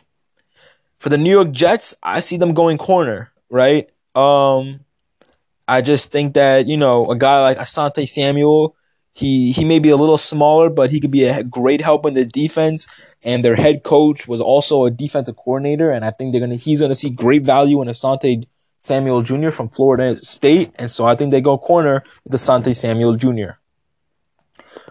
[1.03, 3.89] For the New York Jets, I see them going corner, right?
[4.15, 4.85] Um,
[5.67, 8.77] I just think that, you know, a guy like Asante Samuel,
[9.11, 12.13] he he may be a little smaller, but he could be a great help in
[12.13, 12.87] the defense.
[13.21, 16.79] And their head coach was also a defensive coordinator, and I think they're gonna he's
[16.79, 19.49] gonna see great value in Asante Samuel Jr.
[19.49, 23.59] from Florida State, and so I think they go corner with Asante Samuel Jr.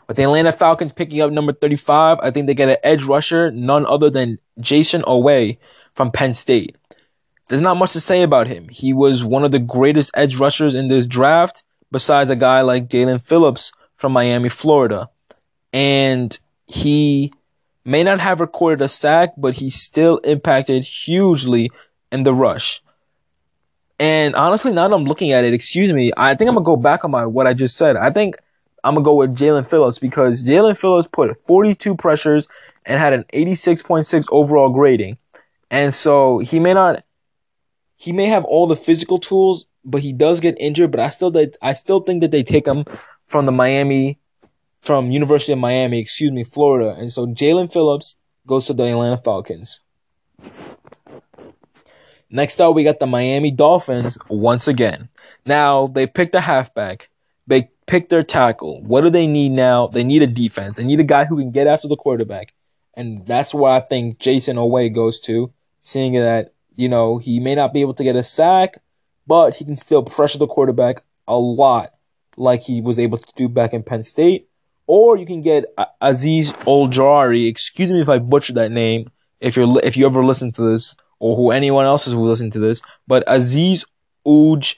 [0.08, 3.50] With the Atlanta Falcons picking up number 35, I think they get an edge rusher,
[3.50, 5.58] none other than Jayson Oweh
[5.94, 6.76] from Penn State.
[7.48, 8.68] There's not much to say about him.
[8.68, 12.88] He was one of the greatest edge rushers in this draft, besides a guy like
[12.88, 15.10] Jaelan Phillips from Miami, Florida.
[15.72, 17.32] And he
[17.84, 21.70] may not have recorded a sack, but he still impacted hugely
[22.10, 22.82] in the rush.
[23.98, 26.76] And honestly, now that I'm looking at it, excuse me, I think I'm gonna go
[26.76, 27.96] back on my what I just said.
[27.96, 28.36] I think
[28.84, 32.48] I'm gonna go with Jaelan Phillips because Jaelan Phillips put 42 pressures
[32.84, 35.18] and had an 86.6 overall grading.
[35.70, 37.04] And so he may not
[37.96, 41.32] he may have all the physical tools, but he does get injured, but I still
[41.62, 42.84] I still think that they take him
[43.26, 44.18] from the Miami
[44.80, 46.96] from University of Miami, excuse me, Florida.
[46.98, 48.16] And so Jaelan Phillips
[48.46, 49.80] goes to the Atlanta Falcons.
[52.28, 55.08] Next up, we got the Miami Dolphins once again.
[55.46, 57.10] Now, they picked a halfback.
[57.46, 58.82] They pick their tackle.
[58.82, 59.88] What do they need now?
[59.88, 60.76] They need a defense.
[60.76, 62.54] They need a guy who can get after the quarterback.
[62.94, 67.54] And that's where I think Jayson Oweh goes to, seeing that, you know, he may
[67.54, 68.78] not be able to get a sack,
[69.26, 71.94] but he can still pressure the quarterback a lot
[72.36, 74.48] like he was able to do back in Penn State.
[74.86, 75.64] Or you can get
[76.02, 77.48] Azeez Ojulari.
[77.48, 79.10] Excuse me if I butchered that name.
[79.40, 82.50] If you're if you ever listen to this, or who anyone else is who listen
[82.50, 83.84] to this, but Azeez
[84.26, 84.76] Uj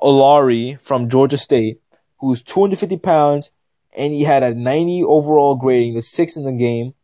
[0.00, 1.80] Olari from Georgia State,
[2.18, 3.50] who's 250 pounds,
[3.94, 6.94] and he had a 90 overall grading, the sixth in the game,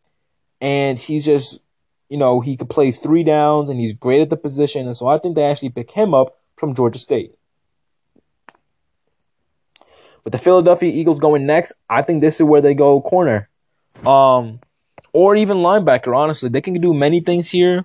[0.60, 1.60] and he's just,
[2.08, 5.06] you know, he could play three downs, and he's great at the position, and so
[5.06, 7.34] I think they actually pick him up from Georgia State.
[10.24, 13.48] With the Philadelphia Eagles going next, I think this is where they go corner.
[14.04, 14.60] Um,
[15.12, 16.48] or even linebacker, honestly.
[16.48, 17.84] They can do many things here.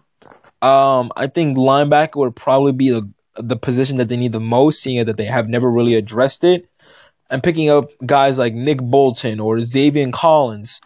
[0.62, 4.82] Um, I think linebacker would probably be the the position that they need the most,
[4.82, 6.70] seeing that they have never really addressed it.
[7.30, 10.82] And picking up guys like Nick Bolton or Zaven Collins,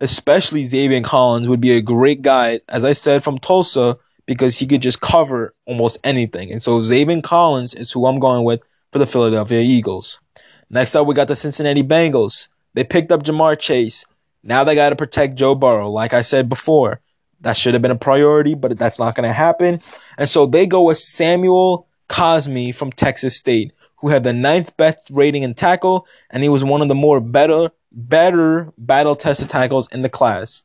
[0.00, 4.66] especially Zaven Collins, would be a great guy, as I said, from Tulsa, because he
[4.66, 6.52] could just cover almost anything.
[6.52, 8.60] And so Zaven Collins is who I'm going with
[8.92, 10.20] for the Philadelphia Eagles.
[10.70, 12.48] Next up, we got the Cincinnati Bengals.
[12.74, 14.06] They picked up Ja'Marr Chase.
[14.42, 15.90] Now they got to protect Joe Burrow.
[15.90, 17.00] Like I said before,
[17.40, 19.82] that should have been a priority, but that's not going to happen.
[20.16, 25.08] And so they go with Samuel Cosmi from Texas State, who had the ninth best
[25.12, 29.88] rating in tackle, and he was one of the more better, better battle tested tackles
[29.92, 30.64] in the class.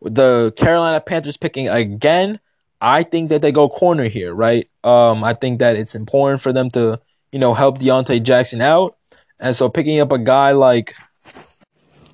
[0.00, 2.40] With the Carolina Panthers picking again,
[2.80, 4.68] I think that they go corner here, right?
[4.82, 8.96] Um, I think that it's important for them to, you know, help Deontay Jackson out.
[9.38, 10.94] And so picking up a guy like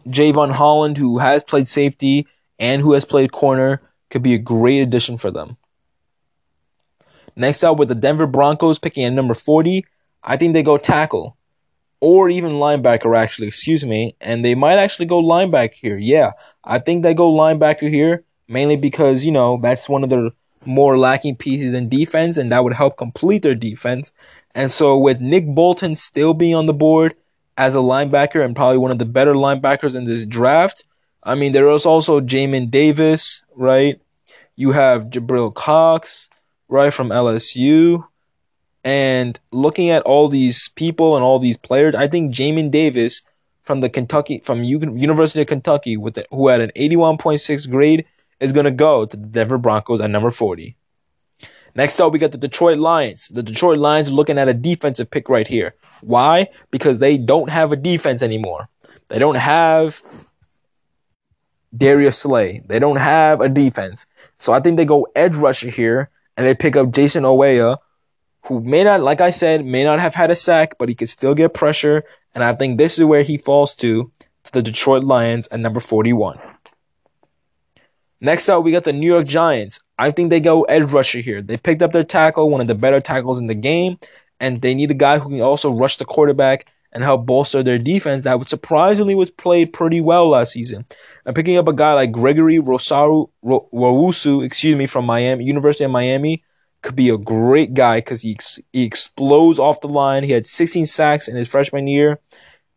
[0.07, 2.27] Jevon Holland, who has played safety
[2.59, 5.57] and who has played corner, could be a great addition for them.
[7.37, 9.85] Next up, with the Denver Broncos picking at number 40,
[10.23, 11.37] I think they go tackle
[12.01, 14.17] or even linebacker, actually, excuse me.
[14.21, 15.97] And they might actually go linebacker here.
[15.97, 16.33] Yeah,
[16.65, 20.31] I think they go linebacker here mainly because, you know, that's one of their
[20.65, 24.13] more lacking pieces in defense, and that would help complete their defense.
[24.55, 27.15] And so, with Nick Bolton still being on the board
[27.57, 30.85] as a linebacker and probably one of the better linebackers in this draft,
[31.23, 34.01] I mean, there is also Jamin Davis, right?
[34.55, 36.29] You have Jabril Cox
[36.73, 38.07] right, from LSU.
[38.83, 43.23] And looking at all these people and all these players, I think Jamin Davis
[43.63, 48.05] from the Kentucky, from U- University of Kentucky, with the, who had an 81.6 grade,
[48.41, 50.75] is going to go to the Denver Broncos at number 40.
[51.77, 53.29] Next up, we got the Detroit Lions.
[53.29, 55.75] The Detroit Lions are looking at a defensive pick right here.
[56.01, 56.49] Why?
[56.71, 58.69] Because they don't have a defense anymore.
[59.09, 60.03] They don't have
[61.75, 62.63] Darius Slay.
[62.67, 64.07] They don't have a defense.
[64.39, 67.77] So I think they go edge rusher here and they pick up Jayson Oweh,
[68.47, 71.09] who may not, like I said, may not have had a sack, but he could
[71.09, 72.05] still get pressure.
[72.35, 74.11] And I think this is where he falls to,
[74.45, 76.39] to the Detroit Lions at number 41.
[78.21, 79.81] Next up, we got the New York Giants.
[79.99, 81.43] I think they go edge rusher here.
[81.43, 83.99] They picked up their tackle, one of the better tackles in the game,
[84.39, 87.79] and they need a guy who can also rush the quarterback and help bolster their
[87.79, 90.85] defense that surprisingly was played pretty well last season.
[91.25, 95.91] And picking up a guy like Gregory Rosaru Owusu, excuse me, from Miami, University of
[95.91, 96.43] Miami,
[96.83, 98.37] could be a great guy because he
[98.73, 100.25] he explodes off the line.
[100.25, 102.21] He had 16 sacks in his freshman year,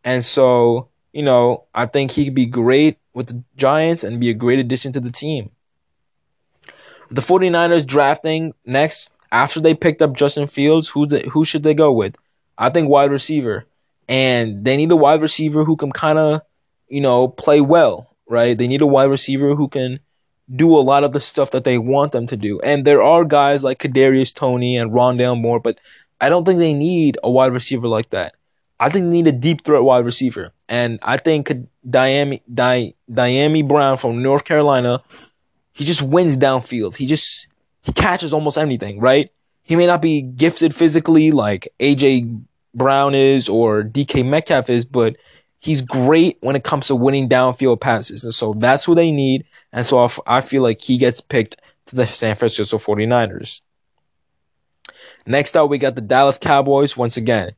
[0.03, 4.29] and so you know I think he could be great with the Giants and be
[4.29, 5.51] a great addition to the team.
[7.09, 11.73] The 49ers drafting next after they picked up Justin Fields, who the, who should they
[11.73, 12.15] go with?
[12.57, 13.65] I think wide receiver
[14.07, 16.41] and they need a wide receiver who can kind of,
[16.87, 18.57] you know, play well, right?
[18.57, 19.99] They need a wide receiver who can
[20.53, 22.59] do a lot of the stuff that they want them to do.
[22.61, 25.79] And there are guys like Kadarius Toney and Rondale Moore, but
[26.21, 28.35] I don't think they need a wide receiver like that.
[28.79, 30.51] I think they need a deep threat wide receiver.
[30.67, 31.51] And I think
[31.87, 35.01] Dyami, Di, Dyami Brown from North Carolina,
[35.73, 36.97] he just wins downfield.
[36.97, 37.47] He just
[37.81, 39.31] he catches almost anything, right?
[39.61, 42.43] He may not be gifted physically like AJ
[42.75, 45.15] Brown is or DK Metcalf is, but
[45.59, 48.23] he's great when it comes to winning downfield passes.
[48.23, 49.45] And so that's who they need.
[49.73, 51.57] And so I feel like he gets picked
[51.87, 53.61] to the San Francisco 49ers.
[55.25, 57.51] Next up, we got the Dallas Cowboys once again.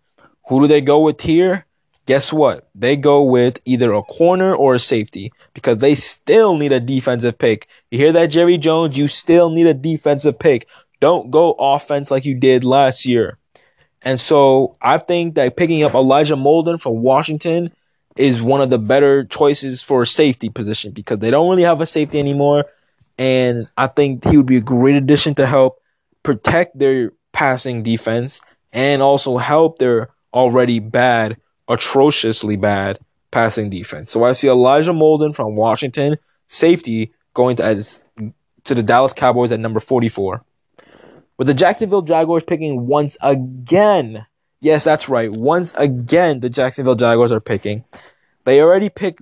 [0.48, 1.66] Who do they go with here?
[2.06, 2.70] Guess what?
[2.74, 7.38] They go with either a corner or a safety because they still need a defensive
[7.38, 7.68] pick.
[7.92, 8.98] You hear that, Jerry Jones?
[8.98, 10.70] You still need a defensive pick.
[11.02, 13.38] Don't go offense like you did last year.
[14.08, 17.74] And so I think that picking up Elijah Molden from Washington
[18.16, 21.82] is one of the better choices for a safety position because they don't really have
[21.82, 22.64] a safety anymore.
[23.18, 25.82] And I think he would be a great addition to help
[26.24, 28.40] protect their passing defense
[28.72, 31.36] and also help their already bad,
[31.68, 33.00] atrociously bad
[33.32, 34.10] passing defense.
[34.10, 36.16] So I see Elijah Molden from Washington,
[36.48, 37.84] safety, going to,
[38.64, 40.46] to the Dallas Cowboys at number 44.
[41.38, 44.26] With the Jacksonville Jaguars picking once again.
[44.60, 45.32] Yes, that's right.
[45.32, 47.84] Once again, the Jacksonville Jaguars are picking.
[48.46, 49.22] They already picked,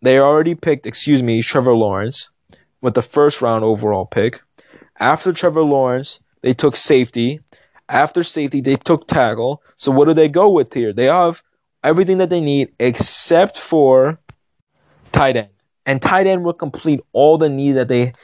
[0.00, 2.30] they already picked, excuse me, Trevor Lawrence
[2.80, 4.42] with the first round overall pick.
[4.98, 7.40] After Trevor Lawrence, they took safety.
[7.88, 9.62] After safety, they took tackle.
[9.76, 10.92] So what do they go with here?
[10.92, 11.42] They have
[11.84, 14.18] everything that they need except for
[15.12, 15.48] tight end.
[15.86, 18.14] And tight end will complete all the needs that they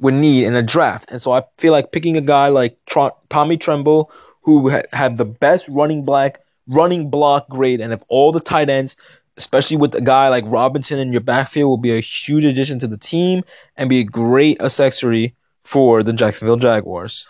[0.00, 1.10] would need in a draft.
[1.10, 4.10] And so I feel like picking a guy like Tr- Tommy Tremble,
[4.42, 8.68] who ha- had the best running black running block grade, and if all the tight
[8.68, 8.96] ends,
[9.38, 12.86] especially with a guy like Robinson in your backfield, will be a huge addition to
[12.86, 13.42] the team
[13.76, 15.34] and be a great accessory
[15.64, 17.26] for the Jacksonville Jaguars.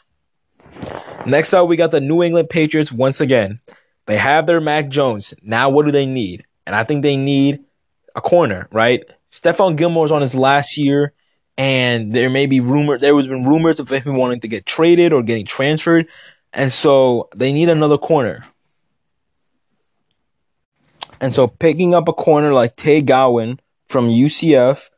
[1.26, 3.60] Next up, we got the New England Patriots once again.
[4.06, 5.34] They have their Mac Jones.
[5.42, 6.44] Now, what do they need?
[6.66, 7.64] And I think they need
[8.14, 9.02] a corner, right?
[9.30, 11.12] Stephon Gilmore's on his last year,
[11.58, 12.96] and there may be rumor.
[12.98, 16.08] There was been rumors of him wanting to get traded or getting transferred,
[16.52, 18.46] and so they need another corner.
[21.20, 24.88] And so picking up a corner like Tay Gowan from UCF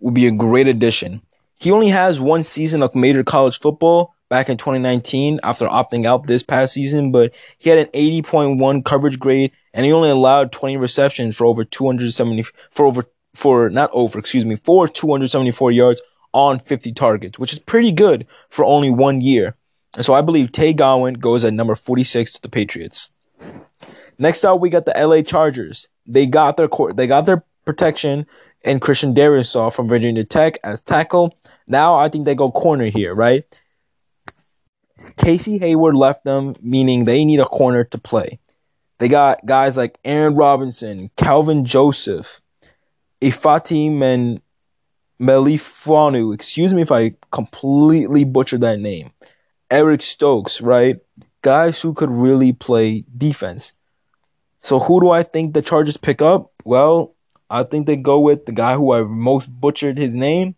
[0.00, 1.22] would be a great addition.
[1.54, 6.26] He only has one season of major college football, back in 2019 after opting out
[6.26, 10.76] this past season, but he had an 80.1 coverage grade and he only allowed 20
[10.76, 13.06] receptions for over 270 for over
[13.38, 18.26] for not over, excuse me, for 274 yards on 50 targets, which is pretty good
[18.48, 19.54] for only one year.
[19.94, 23.10] And so I believe Tay Gowan goes at number 46 to the Patriots.
[24.18, 25.86] Next up, we got the LA Chargers.
[26.04, 28.26] They got their court, they got their protection
[28.64, 31.34] and Christian Darrisaw from Virginia Tech as tackle.
[31.68, 33.44] Now I think they go corner here, right?
[35.16, 38.40] Casey Hayward left them, meaning they need a corner to play.
[38.98, 42.40] They got guys like Aaron Robinson, Kelvin Joseph,
[43.20, 44.40] Ifeatu and
[45.20, 46.34] Melifonwu.
[46.34, 49.12] Excuse me if I completely butchered that name.
[49.70, 50.96] Eric Stokes, right?
[51.42, 53.74] Guys who could really play defense.
[54.60, 56.52] So who do I think the Chargers pick up?
[56.64, 57.14] Well,
[57.50, 60.54] I think they go with the guy who I most butchered his name.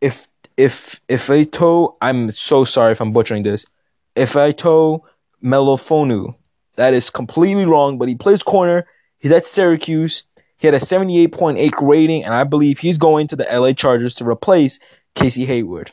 [0.00, 3.66] If if if Ito, I'm so sorry if I'm butchering this.
[4.14, 5.02] If Ifeatu
[5.42, 6.34] Melifonwu,
[6.76, 7.98] that is completely wrong.
[7.98, 8.86] But he plays corner.
[9.18, 10.24] He's at Syracuse.
[10.58, 14.26] He had a 78.8 rating, and I believe he's going to the LA Chargers to
[14.26, 14.78] replace
[15.14, 15.92] Casey Hayward.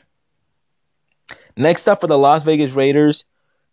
[1.56, 3.24] Next up for the Las Vegas Raiders,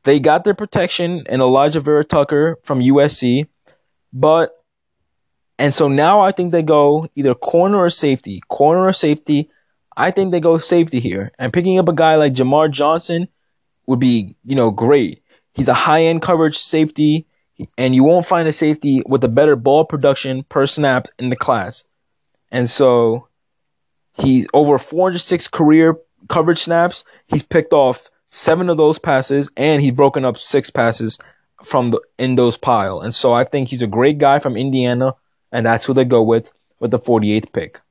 [0.03, 3.47] they got their protection in Alijah Vera-Tucker from USC,
[4.11, 4.61] but
[5.61, 9.47] and so now I think they go either corner or safety, corner or safety.
[9.95, 11.31] I think they go safety here.
[11.37, 13.27] And picking up a guy like Jamar Johnson
[13.85, 15.21] would be, you know, great.
[15.53, 17.27] He's a high end coverage safety,
[17.77, 21.35] and you won't find a safety with a better ball production per snap in the
[21.35, 21.83] class.
[22.51, 23.27] And so
[24.13, 25.97] he's over 406 career
[26.27, 27.03] coverage snaps.
[27.27, 31.19] He's picked off seven of those passes, and he's broken up six passes
[31.63, 33.01] from the in those pile.
[33.01, 35.15] And so I think he's a great guy from Indiana,
[35.51, 37.81] and that's who they go with with the 48th pick.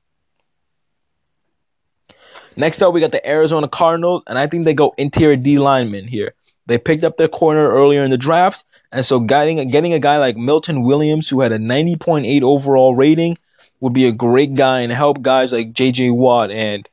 [2.57, 6.09] Next up, we got the Arizona Cardinals, and I think they go interior D lineman
[6.09, 6.35] here.
[6.67, 10.19] They picked up their corner earlier in the draft, and so getting getting a guy
[10.19, 13.39] like Milton Williams, who had a 90.8 overall rating,
[13.81, 16.11] would be a great guy and help guys like J.J.
[16.11, 16.89] Watt and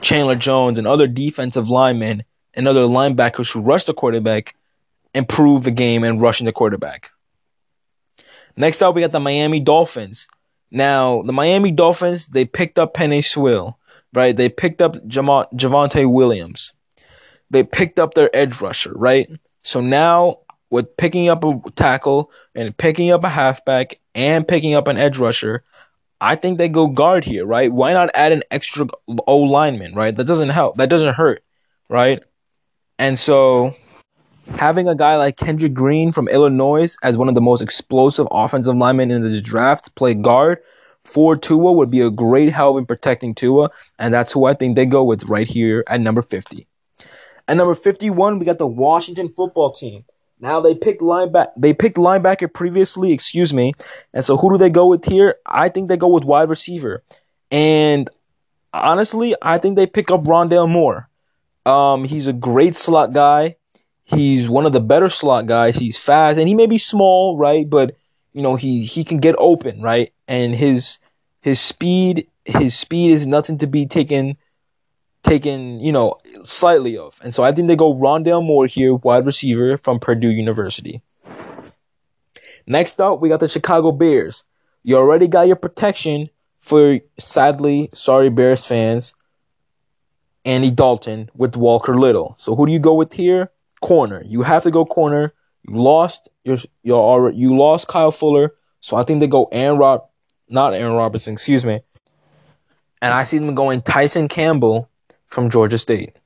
[0.00, 4.54] Chandler Jones and other defensive linemen and other linebackers who rush the quarterback
[5.14, 7.10] improve the game and rushing the quarterback.
[8.56, 10.28] Next up, we got the Miami Dolphins.
[10.70, 13.78] Now, the Miami Dolphins, they picked up Penei Sewell
[14.16, 14.36] right?
[14.36, 16.72] They picked up Jam- Javonte Williams.
[17.50, 19.30] They picked up their edge rusher, right?
[19.62, 20.40] So now
[20.70, 25.18] with picking up a tackle and picking up a halfback and picking up an edge
[25.18, 25.62] rusher,
[26.20, 27.72] I think they go guard here, right?
[27.72, 28.86] Why not add an extra
[29.26, 30.16] O lineman, right?
[30.16, 30.76] That doesn't help.
[30.76, 31.44] That doesn't hurt,
[31.88, 32.22] right?
[32.98, 33.74] And so
[34.54, 38.76] having a guy like Kendrick Green from Illinois as one of the most explosive offensive
[38.76, 40.58] linemen in this draft play guard
[41.04, 44.74] for Tua would be a great help in protecting Tua, and that's who I think
[44.74, 46.66] they go with right here at number 50.
[47.48, 50.04] At number 51, we got the Washington football team.
[50.40, 51.52] Now they picked linebacker.
[51.56, 53.72] They picked linebacker previously, excuse me.
[54.12, 55.36] And so who do they go with here?
[55.46, 57.02] I think they go with wide receiver.
[57.50, 58.10] And
[58.72, 61.08] honestly, I think they pick up Rondale Moore.
[61.64, 63.56] Um, he's a great slot guy.
[64.04, 65.76] He's one of the better slot guys.
[65.76, 67.68] He's fast and he may be small, right?
[67.68, 67.96] But
[68.32, 70.12] you know, he he can get open, right?
[70.28, 70.98] And his
[71.40, 74.36] his speed his speed is nothing to be taken
[75.26, 77.20] taken, you know, slightly of.
[77.22, 81.02] And so I think they go Rondale Moore here, wide receiver from Purdue University.
[82.66, 84.44] Next up, we got the Chicago Bears.
[84.82, 89.14] You already got your protection for, sadly, sorry Bears fans,
[90.44, 92.36] Andy Dalton with Walker Little.
[92.38, 93.50] So who do you go with here?
[93.80, 94.22] Corner.
[94.24, 95.34] You have to go corner.
[95.68, 100.06] You lost your your you lost Kyle Fuller, so I think they go Aaron Rob,
[100.48, 101.80] not Aaron Robertson, excuse me.
[103.02, 104.88] And I see them going Tyson Campbell
[105.26, 106.16] from Georgia State.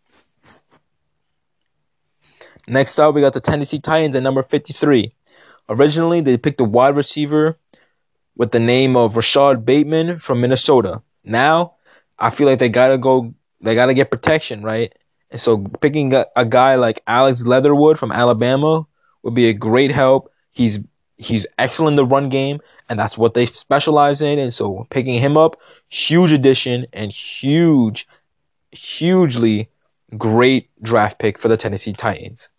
[2.66, 5.12] Next up, we got the Tennessee Titans at number 53.
[5.68, 7.59] Originally, they picked a wide receiver
[8.36, 11.03] with the name of Rashod Bateman from Minnesota.
[11.24, 11.74] Now,
[12.18, 14.92] I feel like they gotta go, they gotta get protection, right?
[15.30, 18.86] And so picking a, a guy like Alex Leatherwood from Alabama
[19.22, 20.30] would be a great help.
[20.51, 20.78] He's
[21.16, 24.38] he's excellent in the run game, and that's what they specialize in.
[24.38, 28.09] And so picking him up, huge addition and huge
[28.72, 29.70] hugely
[30.16, 32.50] great draft pick for the Tennessee Titans.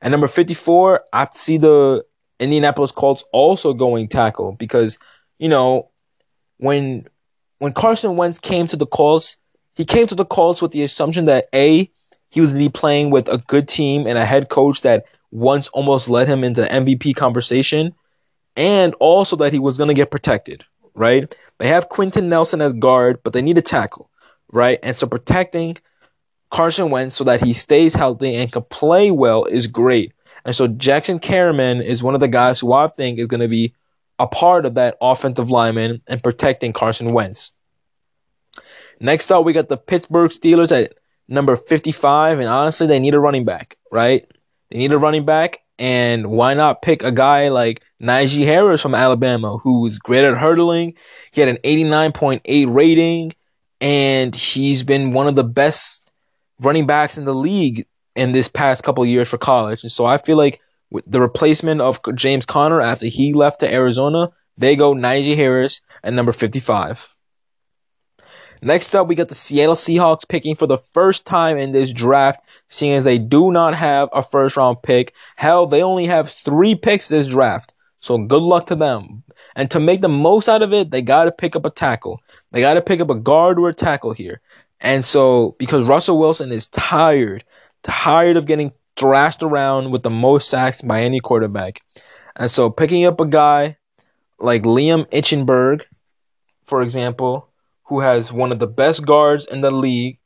[0.00, 2.04] And number 54, I see the
[2.38, 4.98] Indianapolis Colts also going tackle because,
[5.38, 5.90] you know,
[6.58, 7.06] when
[7.58, 9.36] when Carson Wentz came to the Colts,
[9.74, 11.90] he came to the Colts with the assumption that A,
[12.28, 15.68] he was to be playing with a good team and a head coach that once
[15.68, 17.94] almost led him into MVP conversation,
[18.56, 21.34] and also that he was to get protected, right?
[21.58, 24.10] They have Quenton Nelson as guard, but they need a tackle
[24.52, 24.78] right?
[24.82, 25.76] And so protecting
[26.50, 30.12] Carson Wentz so that he stays healthy and can play well is great.
[30.44, 33.48] And so Jackson Carman is one of the guys who I think is going to
[33.48, 33.74] be
[34.18, 37.52] a part of that offensive lineman and protecting Carson Wentz.
[39.00, 40.94] Next up, we got the Pittsburgh Steelers at
[41.28, 42.38] number 55.
[42.38, 44.30] And honestly, they need a running back, right?
[44.70, 45.58] They need a running back.
[45.78, 50.94] And why not pick a guy like Najee Harris from Alabama, who's great at hurdling?
[51.32, 53.32] He had an 89.8 rating
[53.80, 56.12] and he's been one of the best
[56.60, 59.82] running backs in the league in this past couple years for college.
[59.82, 60.60] And so I feel like
[60.90, 65.80] with the replacement of James Conner after he left to Arizona, they go Najee Harris
[66.02, 67.14] at number 55.
[68.62, 72.40] Next up, we got the Seattle Seahawks picking for the first time in this draft,
[72.68, 75.14] seeing as they do not have a first round pick.
[75.36, 77.74] Hell, they only have three picks this draft.
[78.00, 79.24] So good luck to them.
[79.54, 82.20] And to make the most out of it, they got to pick up a tackle.
[82.52, 84.40] They got to pick up a guard or a tackle here.
[84.80, 87.44] And so, because Russell Wilson is tired,
[87.82, 91.80] tired of getting thrashed around with the most sacks by any quarterback.
[92.36, 93.78] And so, picking up a guy
[94.38, 95.82] like Liam Eichenberg,
[96.64, 97.48] for example,
[97.84, 100.18] who has one of the best guards in the league,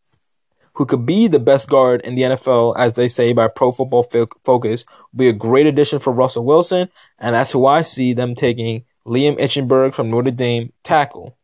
[0.75, 4.05] who could be the best guard in the NFL, as they say by Pro Football
[4.45, 6.89] Focus, will be a great addition for Russell Wilson.
[7.19, 11.37] And that's who I see them taking Liam Eichenberg from Notre Dame tackle.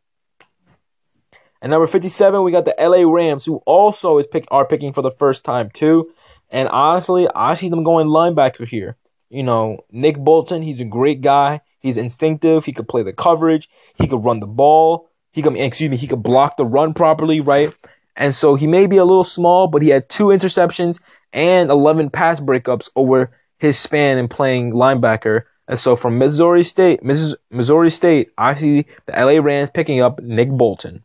[1.61, 5.01] And number 57, we got the LA Rams, who also is pick are picking for
[5.01, 6.11] the first time too.
[6.49, 8.95] And honestly, I see them going linebacker here.
[9.29, 11.61] You know, Nick Bolton, he's a great guy.
[11.79, 12.65] He's instinctive.
[12.65, 13.69] He could play the coverage.
[13.95, 15.09] He could run the ball.
[15.31, 17.73] He could, excuse me, he could block the run properly, right?
[18.17, 20.99] And so he may be a little small, but he had two interceptions
[21.31, 25.43] and 11 pass breakups over his span in playing linebacker.
[25.67, 30.49] And so from Missouri State, Missouri State, I see the LA Rams picking up Nick
[30.49, 31.03] Bolton.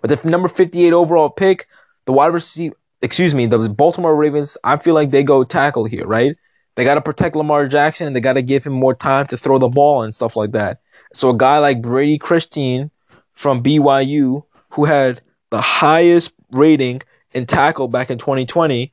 [0.00, 1.66] With the number 58 overall pick,
[2.04, 6.06] the wide receiver, excuse me, the Baltimore Ravens, I feel like they go tackle here,
[6.06, 6.36] right?
[6.76, 9.36] They got to protect Lamar Jackson and they got to give him more time to
[9.36, 10.80] throw the ball and stuff like that.
[11.12, 12.90] So a guy like Brady Christine
[13.32, 15.22] from BYU, who had
[15.52, 18.92] the highest rating in tackle back in 2020,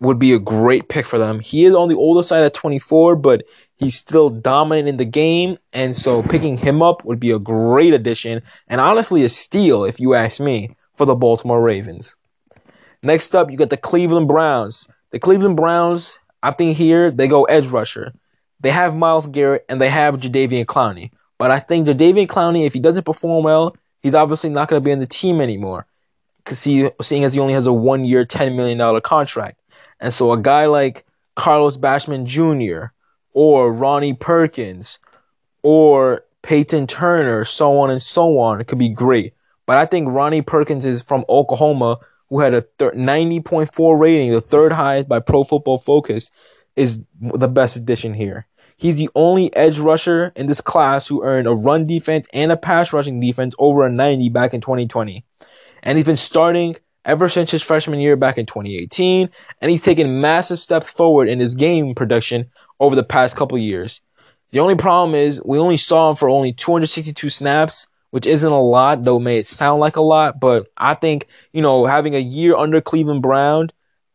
[0.00, 1.40] would be a great pick for them.
[1.40, 3.42] He is on the older side at 24, but
[3.76, 5.58] he's still dominant in the game.
[5.72, 9.98] And so picking him up would be a great addition and honestly a steal, if
[9.98, 12.16] you ask me, for the Baltimore Ravens.
[13.02, 14.88] Next up, you got the Cleveland Browns.
[15.10, 18.12] The Cleveland Browns, I think here they go edge rusher.
[18.60, 21.10] They have Myles Garrett and they have Jadeveon Clowney.
[21.38, 24.84] But I think Jadeveon Clowney, if he doesn't perform well, he's obviously not going to
[24.84, 25.86] be in the team anymore.
[26.38, 29.60] Because he, seeing as he only has a one year, $10 million contract.
[30.00, 32.92] And so a guy like Carlos Basham Jr.
[33.32, 34.98] or Ronnie Perkins
[35.62, 38.64] or Peyton Turner, so on and so on.
[38.64, 39.34] Could be great.
[39.66, 41.98] But I think Ronnie Perkins is from Oklahoma,
[42.30, 46.30] who had a 90.4 rating, the third highest by Pro Football Focus,
[46.76, 48.46] is the best addition here.
[48.78, 52.56] He's the only edge rusher in this class who earned a run defense and a
[52.56, 55.24] pass rushing defense over a 90 back in 2020.
[55.82, 60.20] And he's been starting ever since his freshman year back in 2018, and he's taken
[60.20, 64.00] massive steps forward in his game production over the past couple years.
[64.50, 68.62] The only problem is we only saw him for only 262 snaps, which isn't a
[68.62, 72.20] lot, though it may sound like a lot, but I think, you know, having a
[72.20, 73.70] year under Cleveland Brown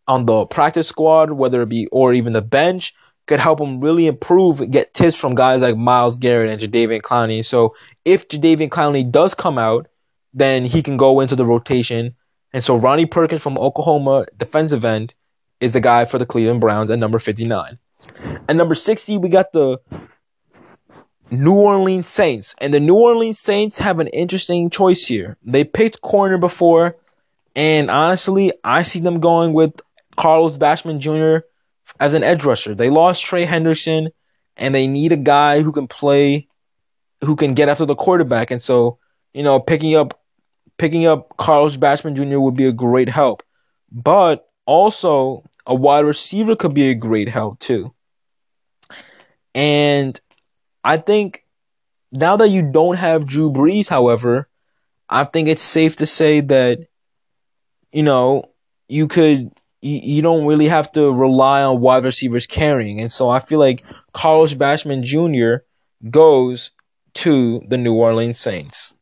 [0.07, 2.93] on the practice squad, whether it be or even the bench,
[3.26, 7.43] could help him really improve, get tips from guys like Myles Garrett and Jadeveon Clowney.
[7.43, 9.88] So if Jadeveon Clowney does come out,
[10.34, 12.15] then he can go into the rotation.
[12.51, 15.13] And so Ronnie Perkins from Oklahoma, defensive end,
[15.59, 17.80] is the guy for the Cleveland Browns at number 59.
[18.49, 19.80] At number 60, we got the
[21.32, 22.53] New Orleans Saints.
[22.59, 25.38] And the New Orleans Saints have an interesting choice here.
[25.43, 26.97] They picked corner before,
[27.55, 29.80] and honestly, I see them going with
[30.17, 31.45] Carlos Basham Jr.
[32.00, 32.76] as an edge rusher.
[32.76, 34.10] They lost Trey Henderson
[34.58, 36.48] and they need a guy who can play,
[37.24, 38.52] who can get after the quarterback.
[38.52, 39.00] And so,
[39.34, 40.20] you know, picking up
[40.78, 42.39] picking up Carlos Basham Jr.
[42.39, 43.44] would be a great help.
[43.91, 47.94] But also, a wide receiver could be a great help too.
[49.56, 50.20] And
[50.84, 51.46] I think
[52.12, 54.50] now that you don't have Drew Brees, however,
[55.10, 56.88] I think it's safe to say that,
[57.91, 58.50] you know,
[58.88, 59.52] you could,
[59.84, 63.00] you, you don't really have to rely on wide receivers carrying.
[63.00, 65.66] And so I feel like Carlos Basham Jr.
[66.10, 66.72] goes
[67.16, 68.96] to the New Orleans Saints.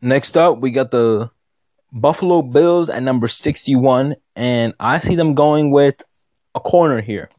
[0.00, 1.30] Next up, we got the
[1.90, 6.02] Buffalo Bills at number 61, and I see them going with
[6.54, 7.30] a corner here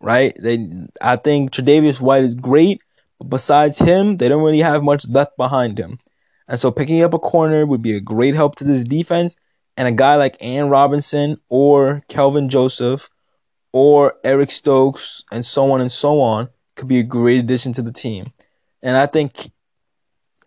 [0.00, 0.36] right?
[0.40, 0.68] They,
[1.00, 2.82] I think Tre'Davious White is great,
[3.18, 5.98] but besides him, they don't really have much left behind him.
[6.48, 9.36] And so picking up a corner would be a great help to this defense.
[9.76, 13.08] And a guy like Allen Robinson or Kelvin Joseph
[13.72, 17.82] or Eric Stokes and so on and so on could be a great addition to
[17.82, 18.32] the team.
[18.82, 19.52] And I think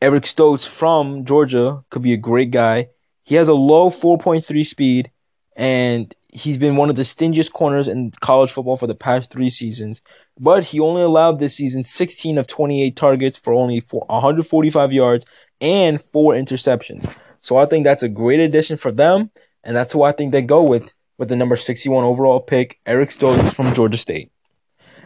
[0.01, 2.89] Eric Stokes from Georgia could be a great guy.
[3.23, 5.11] He has a low 4.3 speed
[5.55, 9.49] and he's been one of the stingiest corners in college football for the past three
[9.49, 10.01] seasons.
[10.39, 15.25] But he only allowed this season 16 of 28 targets for only 145 yards
[15.61, 17.11] and four interceptions.
[17.43, 19.29] So I think that's a great addition for them,
[19.65, 23.11] and that's who I think they go with with the number 61 overall pick, Eric
[23.11, 24.31] Stokes from Georgia State.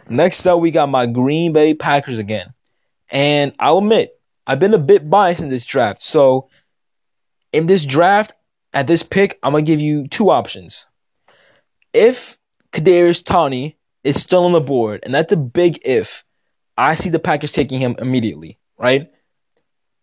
[0.08, 2.54] Next up, we got my Green Bay Packers again.
[3.10, 6.00] And I'll admit, I've been a bit biased in this draft.
[6.00, 6.48] So
[7.52, 8.32] in this draft,
[8.72, 10.86] at this pick, I'm gonna give you two options
[11.92, 12.38] if
[12.70, 16.24] Kadarius Toney is still on the board, and that's a big if,
[16.76, 19.10] I see the Packers taking him immediately, right?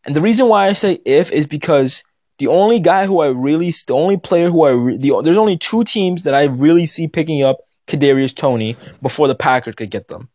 [0.03, 2.03] And the reason why I say if is because
[2.37, 5.57] the only guy who I really, the only player who I, re, the, there's only
[5.57, 10.07] two teams that I really see picking up Kadarius Toney before the Packers could get
[10.07, 10.29] them.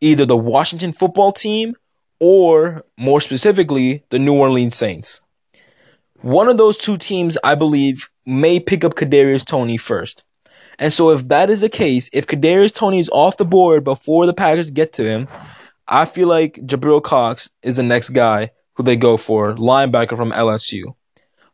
[0.00, 1.74] Either the Washington football team
[2.18, 5.20] or more specifically, the New Orleans Saints.
[6.22, 10.24] One of those two teams, I believe, may pick up Kadarius Toney first.
[10.78, 14.26] And so if that is the case, if Kadarius Toney is off the board before
[14.26, 15.28] the Packers get to him,
[15.88, 20.32] I feel like Jabril Cox is the next guy who they go for, linebacker from
[20.32, 20.94] LSU.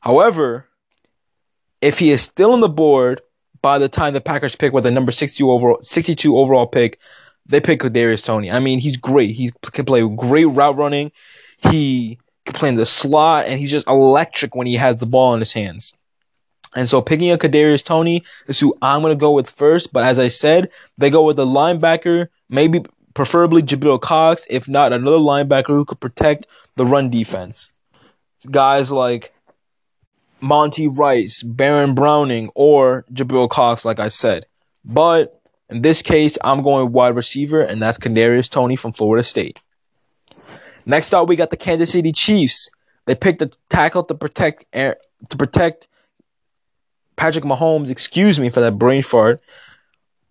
[0.02, 0.68] However,
[1.80, 3.20] if he is still on the board
[3.62, 6.98] by the time the Packers pick with the number 62 overall, 62 overall pick,
[7.46, 8.50] they pick Kadarius Toney.
[8.50, 9.36] I mean, he's great.
[9.36, 11.12] He can play great route running.
[11.70, 15.34] He can play in the slot, and he's just electric when he has the ball
[15.34, 15.94] in his hands.
[16.74, 19.92] And so picking up Kadarius Toney is who I'm going to go with first.
[19.92, 22.84] But as I said, they go with the linebacker, maybe
[23.14, 27.70] preferably Jabril Cox, if not another linebacker who could protect the run defense.
[28.50, 29.31] Guys like
[30.42, 34.46] Monty Rice, Baron Browning, or Jabril Cox, like I said.
[34.84, 35.40] But
[35.70, 39.60] in this case, I'm going wide receiver, and that's Kadarius Toney from Florida State.
[40.84, 42.68] Next up, we got the Kansas City Chiefs.
[43.06, 45.86] They picked a tackle to protect to protect
[47.16, 49.40] Patrick Mahomes, excuse me for that brain fart.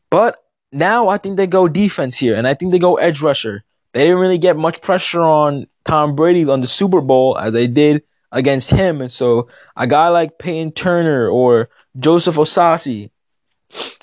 [0.10, 0.44] But
[0.74, 3.64] now I think they go defense here, and I think they go edge rusher.
[3.94, 7.68] They didn't really get much pressure on Tom Brady on the Super Bowl as they
[7.68, 9.02] did against him.
[9.02, 13.12] And so a guy like Peyton Turner or Joseph Osasi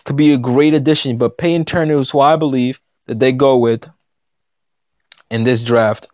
[0.05, 1.19] could be a great addition.
[1.19, 3.89] But Peyton Turner is who I believe that they go with
[5.31, 6.09] in this draft.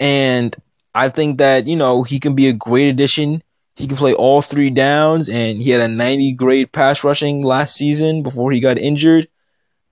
[0.00, 0.56] And
[0.94, 3.42] I think that, you know, he can be a great addition
[3.76, 7.74] He can play all three downs, and he had a 90 grade pass rushing last
[7.74, 9.28] season before he got injured.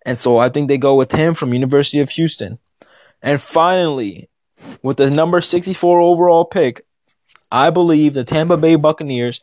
[0.04, 2.58] And so I think they go with him from University of Houston.
[3.22, 4.28] And finally,
[4.82, 6.84] with the number 64 overall pick,
[7.50, 9.40] I believe the Tampa Bay Buccaneers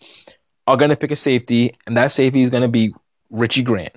[0.65, 2.93] are going to pick a safety, and that safety is going to be
[3.29, 3.95] Richie Grant.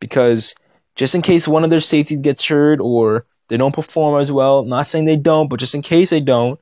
[0.00, 0.54] Because
[0.94, 4.64] just in case one of their safeties gets hurt or they don't perform as well,
[4.64, 6.60] not saying they don't, but just in case they don't,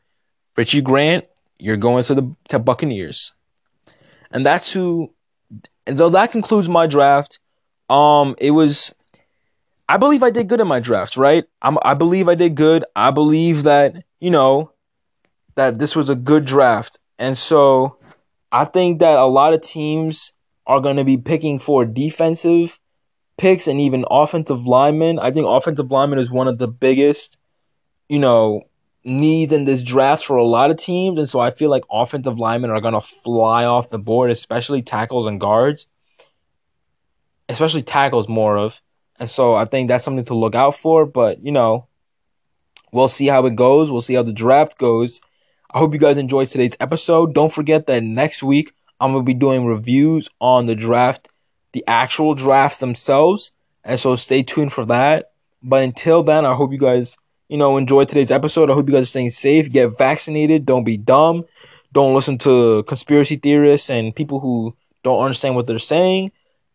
[0.56, 1.24] Richie Grant,
[1.58, 3.32] you're going to the to Buccaneers.
[4.30, 5.14] And that's who
[5.86, 7.38] and so that concludes my draft.
[7.88, 8.94] Um it was
[9.88, 11.44] I believe I did good in my drafts, right?
[11.60, 12.84] I'm, I believe I did good.
[12.96, 14.72] I believe that, you know,
[15.54, 16.98] that this was a good draft.
[17.18, 17.98] And so
[18.50, 20.32] I think that a lot of teams
[20.66, 22.78] are going to be picking for defensive
[23.36, 25.18] picks and even offensive linemen.
[25.18, 27.36] I think offensive linemen is one of the biggest,
[28.08, 28.62] you know,
[29.04, 31.18] needs in this draft for a lot of teams.
[31.18, 34.82] And so I feel like offensive linemen are going to fly off the board, especially
[34.82, 35.88] tackles and guards,
[37.48, 38.80] especially tackles more of.
[39.20, 41.06] And so I think that's something to look out for.
[41.06, 41.86] But, you know,
[42.92, 43.90] we'll see how it goes.
[43.90, 45.20] We'll see how the draft goes.
[45.74, 47.34] I hope you guys enjoyed today's episode.
[47.34, 51.26] Don't forget that next week I'm going to be doing reviews on the draft,
[51.72, 53.50] the actual draft themselves.
[53.82, 55.32] And so stay tuned for that.
[55.64, 57.16] But until then, I hope you guys,
[57.48, 58.70] you know, enjoy today's episode.
[58.70, 59.68] I hope you guys are staying safe.
[59.72, 60.64] Get vaccinated.
[60.64, 61.44] Don't be dumb.
[61.92, 66.30] Don't listen to conspiracy theorists and people who don't understand what they're saying.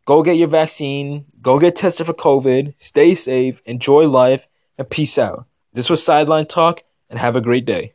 [0.06, 1.24] Go get your vaccine.
[1.42, 2.74] Go get tested for COVID.
[2.80, 3.62] Stay safe.
[3.66, 4.46] Enjoy life.
[4.78, 5.46] And peace out.
[5.72, 7.94] This was Sideline Talk, and have a great day.